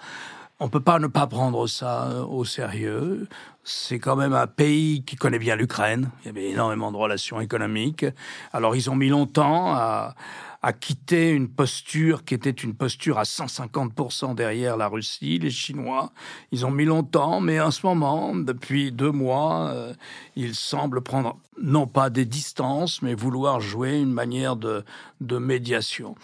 On 0.60 0.70
peut 0.70 0.82
pas 0.82 0.98
ne 0.98 1.06
pas 1.06 1.28
prendre 1.28 1.68
ça 1.68 2.08
euh, 2.08 2.24
au 2.24 2.44
sérieux. 2.44 3.28
C'est 3.70 4.00
quand 4.00 4.16
même 4.16 4.32
un 4.32 4.48
pays 4.48 5.04
qui 5.04 5.18
connaît 5.18 5.40
bien 5.40 5.58
l'Ukraine. 5.58 6.10
Il 6.24 6.28
y 6.28 6.30
avait 6.30 6.52
énormément 6.52 6.90
de 6.90 6.96
relations 6.96 7.42
économiques. 7.42 8.06
Alors 8.54 8.78
ils 8.78 8.90
ont 8.90 8.96
mis 8.96 9.10
longtemps 9.10 9.74
à 9.74 10.16
à 10.62 10.74
quitter 10.74 11.30
une 11.30 11.48
posture 11.48 12.26
qui 12.26 12.34
était 12.34 12.50
une 12.50 12.74
posture 12.74 13.20
à 13.20 13.24
150% 13.24 14.36
derrière 14.36 14.78
la 14.78 14.88
Russie, 14.88 15.40
les 15.40 15.52
Chinois. 15.52 16.12
Ils 16.52 16.66
ont 16.66 16.72
mis 16.72 16.86
longtemps, 16.86 17.40
mais 17.40 17.60
en 17.60 17.72
ce 17.72 17.86
moment, 17.86 18.36
depuis 18.36 18.92
deux 18.92 19.12
mois, 19.12 19.70
euh, 19.70 19.94
ils 20.36 20.56
semblent 20.56 21.02
prendre 21.02 21.38
non 21.62 21.88
pas 21.88 22.10
des 22.10 22.26
distances, 22.26 23.02
mais 23.02 23.14
vouloir 23.14 23.60
jouer 23.60 24.00
une 24.00 24.12
manière 24.12 24.56
de, 24.56 24.84
de 25.22 25.38
médiation. 25.38 26.16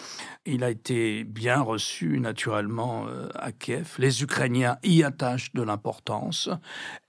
Il 0.46 0.64
a 0.64 0.70
été 0.70 1.24
bien 1.24 1.62
reçu 1.62 2.20
naturellement 2.20 3.06
euh, 3.08 3.30
à 3.36 3.52
Kiev. 3.52 3.96
Les 3.98 4.24
Ukrainiens 4.24 4.78
y 4.84 5.04
attachent 5.04 5.54
de 5.54 5.64
l'importance, 5.64 6.50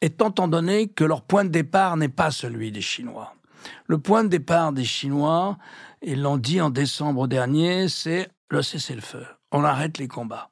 étant 0.00 0.23
donné 0.30 0.88
que 0.88 1.04
leur 1.04 1.22
point 1.22 1.44
de 1.44 1.50
départ 1.50 1.96
n'est 1.96 2.08
pas 2.08 2.30
celui 2.30 2.72
des 2.72 2.80
Chinois. 2.80 3.34
Le 3.86 3.98
point 3.98 4.24
de 4.24 4.28
départ 4.28 4.72
des 4.72 4.84
Chinois, 4.84 5.58
ils 6.02 6.20
l'ont 6.20 6.36
dit 6.36 6.60
en 6.60 6.70
décembre 6.70 7.28
dernier, 7.28 7.88
c'est 7.88 8.28
le 8.50 8.62
cessez-le-feu. 8.62 9.26
On 9.52 9.64
arrête 9.64 9.98
les 9.98 10.08
combats. 10.08 10.50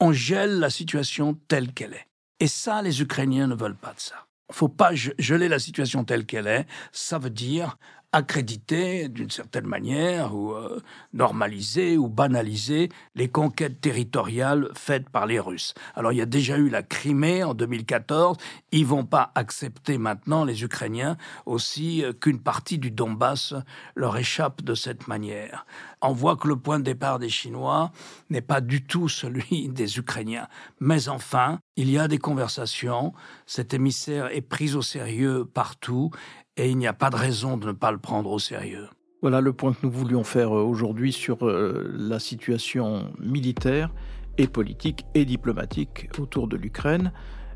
On 0.00 0.12
gèle 0.12 0.58
la 0.58 0.70
situation 0.70 1.38
telle 1.48 1.72
qu'elle 1.72 1.94
est. 1.94 2.06
Et 2.40 2.46
ça, 2.46 2.82
les 2.82 3.00
Ukrainiens 3.00 3.46
ne 3.46 3.54
veulent 3.54 3.76
pas 3.76 3.92
de 3.94 4.00
ça 4.00 4.24
faut 4.54 4.68
pas 4.68 4.92
geler 4.94 5.48
la 5.48 5.58
situation 5.58 6.04
telle 6.04 6.26
qu'elle 6.26 6.46
est. 6.46 6.66
Ça 6.92 7.18
veut 7.18 7.30
dire 7.30 7.76
accréditer 8.14 9.08
d'une 9.08 9.30
certaine 9.30 9.66
manière 9.66 10.36
ou 10.36 10.52
euh, 10.52 10.80
normaliser 11.12 11.98
ou 11.98 12.08
banaliser 12.08 12.88
les 13.16 13.28
conquêtes 13.28 13.80
territoriales 13.80 14.68
faites 14.74 15.08
par 15.10 15.26
les 15.26 15.40
Russes. 15.40 15.74
Alors 15.96 16.12
il 16.12 16.18
y 16.18 16.22
a 16.22 16.26
déjà 16.26 16.56
eu 16.56 16.68
la 16.68 16.84
Crimée 16.84 17.42
en 17.42 17.54
2014, 17.54 18.36
ils 18.70 18.86
vont 18.86 19.04
pas 19.04 19.32
accepter 19.34 19.98
maintenant 19.98 20.44
les 20.44 20.62
Ukrainiens 20.62 21.16
aussi 21.44 22.04
euh, 22.04 22.12
qu'une 22.12 22.38
partie 22.38 22.78
du 22.78 22.92
Donbass 22.92 23.52
leur 23.96 24.16
échappe 24.16 24.62
de 24.62 24.76
cette 24.76 25.08
manière. 25.08 25.66
On 26.06 26.12
voit 26.12 26.36
que 26.36 26.48
le 26.48 26.56
point 26.56 26.78
de 26.78 26.84
départ 26.84 27.18
des 27.18 27.30
Chinois 27.30 27.90
n'est 28.28 28.42
pas 28.42 28.60
du 28.60 28.84
tout 28.84 29.08
celui 29.08 29.68
des 29.70 29.98
Ukrainiens. 29.98 30.48
Mais 30.78 31.08
enfin, 31.08 31.60
il 31.76 31.90
y 31.90 31.98
a 31.98 32.08
des 32.08 32.18
conversations, 32.18 33.14
cet 33.46 33.72
émissaire 33.72 34.26
est 34.30 34.42
pris 34.42 34.74
au 34.74 34.82
sérieux 34.82 35.46
partout 35.46 36.10
et 36.58 36.68
il 36.68 36.76
n'y 36.76 36.86
a 36.86 36.92
pas 36.92 37.08
de 37.08 37.16
raison 37.16 37.56
de 37.56 37.68
ne 37.68 37.72
pas 37.72 37.90
le 37.90 37.96
prendre 37.96 38.30
au 38.30 38.38
sérieux. 38.38 38.86
Voilà 39.22 39.40
le 39.40 39.54
point 39.54 39.72
que 39.72 39.78
nous 39.82 39.90
voulions 39.90 40.24
faire 40.24 40.54
euh, 40.54 40.62
aujourd'hui 40.62 41.10
sur 41.10 41.46
euh, 41.46 41.90
la 41.96 42.18
situation 42.18 43.10
militaire 43.18 43.90
et 44.36 44.46
politique 44.46 45.06
et 45.14 45.24
diplomatique 45.24 46.10
autour 46.18 46.48
de 46.48 46.58
l'Ukraine. 46.58 47.12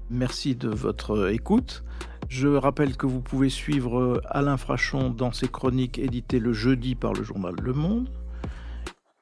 Merci 0.09 0.57
de 0.57 0.71
votre 0.71 1.11
euh, 1.11 1.35
écoute. 1.35 1.85
Je 2.31 2.49
rappelle 2.49 2.97
que 2.97 3.07
vous 3.07 3.21
pouvez 3.21 3.51
suivre 3.51 4.23
Alain 4.25 4.57
Frachon 4.57 5.11
dans 5.11 5.33
ses 5.33 5.49
chroniques 5.49 5.99
éditées 5.99 6.39
le 6.39 6.55
jeudi 6.55 6.95
par 6.95 7.13
le 7.13 7.23
journal 7.23 7.55
Le 7.61 7.75
Monde 7.75 8.09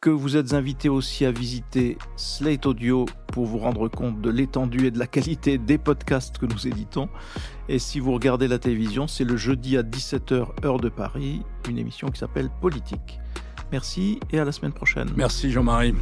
que 0.06 0.10
vous 0.10 0.36
êtes 0.36 0.52
invité 0.52 0.88
aussi 0.88 1.24
à 1.24 1.32
visiter 1.32 1.98
Slate 2.14 2.64
Audio 2.66 3.06
pour 3.32 3.44
vous 3.44 3.58
rendre 3.58 3.88
compte 3.88 4.20
de 4.20 4.30
l'étendue 4.30 4.86
et 4.86 4.92
de 4.92 5.00
la 5.00 5.08
qualité 5.08 5.58
des 5.58 5.78
podcasts 5.78 6.38
que 6.38 6.46
nous 6.46 6.68
éditons. 6.68 7.08
Et 7.68 7.80
si 7.80 7.98
vous 7.98 8.12
regardez 8.12 8.46
la 8.46 8.60
télévision, 8.60 9.08
c'est 9.08 9.24
le 9.24 9.36
jeudi 9.36 9.76
à 9.76 9.82
17h 9.82 10.64
heure 10.64 10.78
de 10.78 10.90
Paris, 10.90 11.42
une 11.68 11.76
émission 11.76 12.06
qui 12.06 12.20
s'appelle 12.20 12.50
Politique. 12.60 13.18
Merci 13.72 14.20
et 14.30 14.38
à 14.38 14.44
la 14.44 14.52
semaine 14.52 14.72
prochaine. 14.72 15.10
Merci 15.16 15.50
Jean-Marie. 15.50 15.92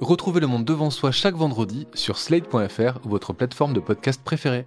Retrouvez 0.00 0.40
le 0.40 0.48
monde 0.48 0.64
devant 0.64 0.90
soi 0.90 1.12
chaque 1.12 1.36
vendredi 1.36 1.86
sur 1.94 2.18
slate.fr 2.18 2.98
ou 3.04 3.10
votre 3.10 3.32
plateforme 3.32 3.74
de 3.74 3.80
podcast 3.80 4.20
préférée. 4.24 4.66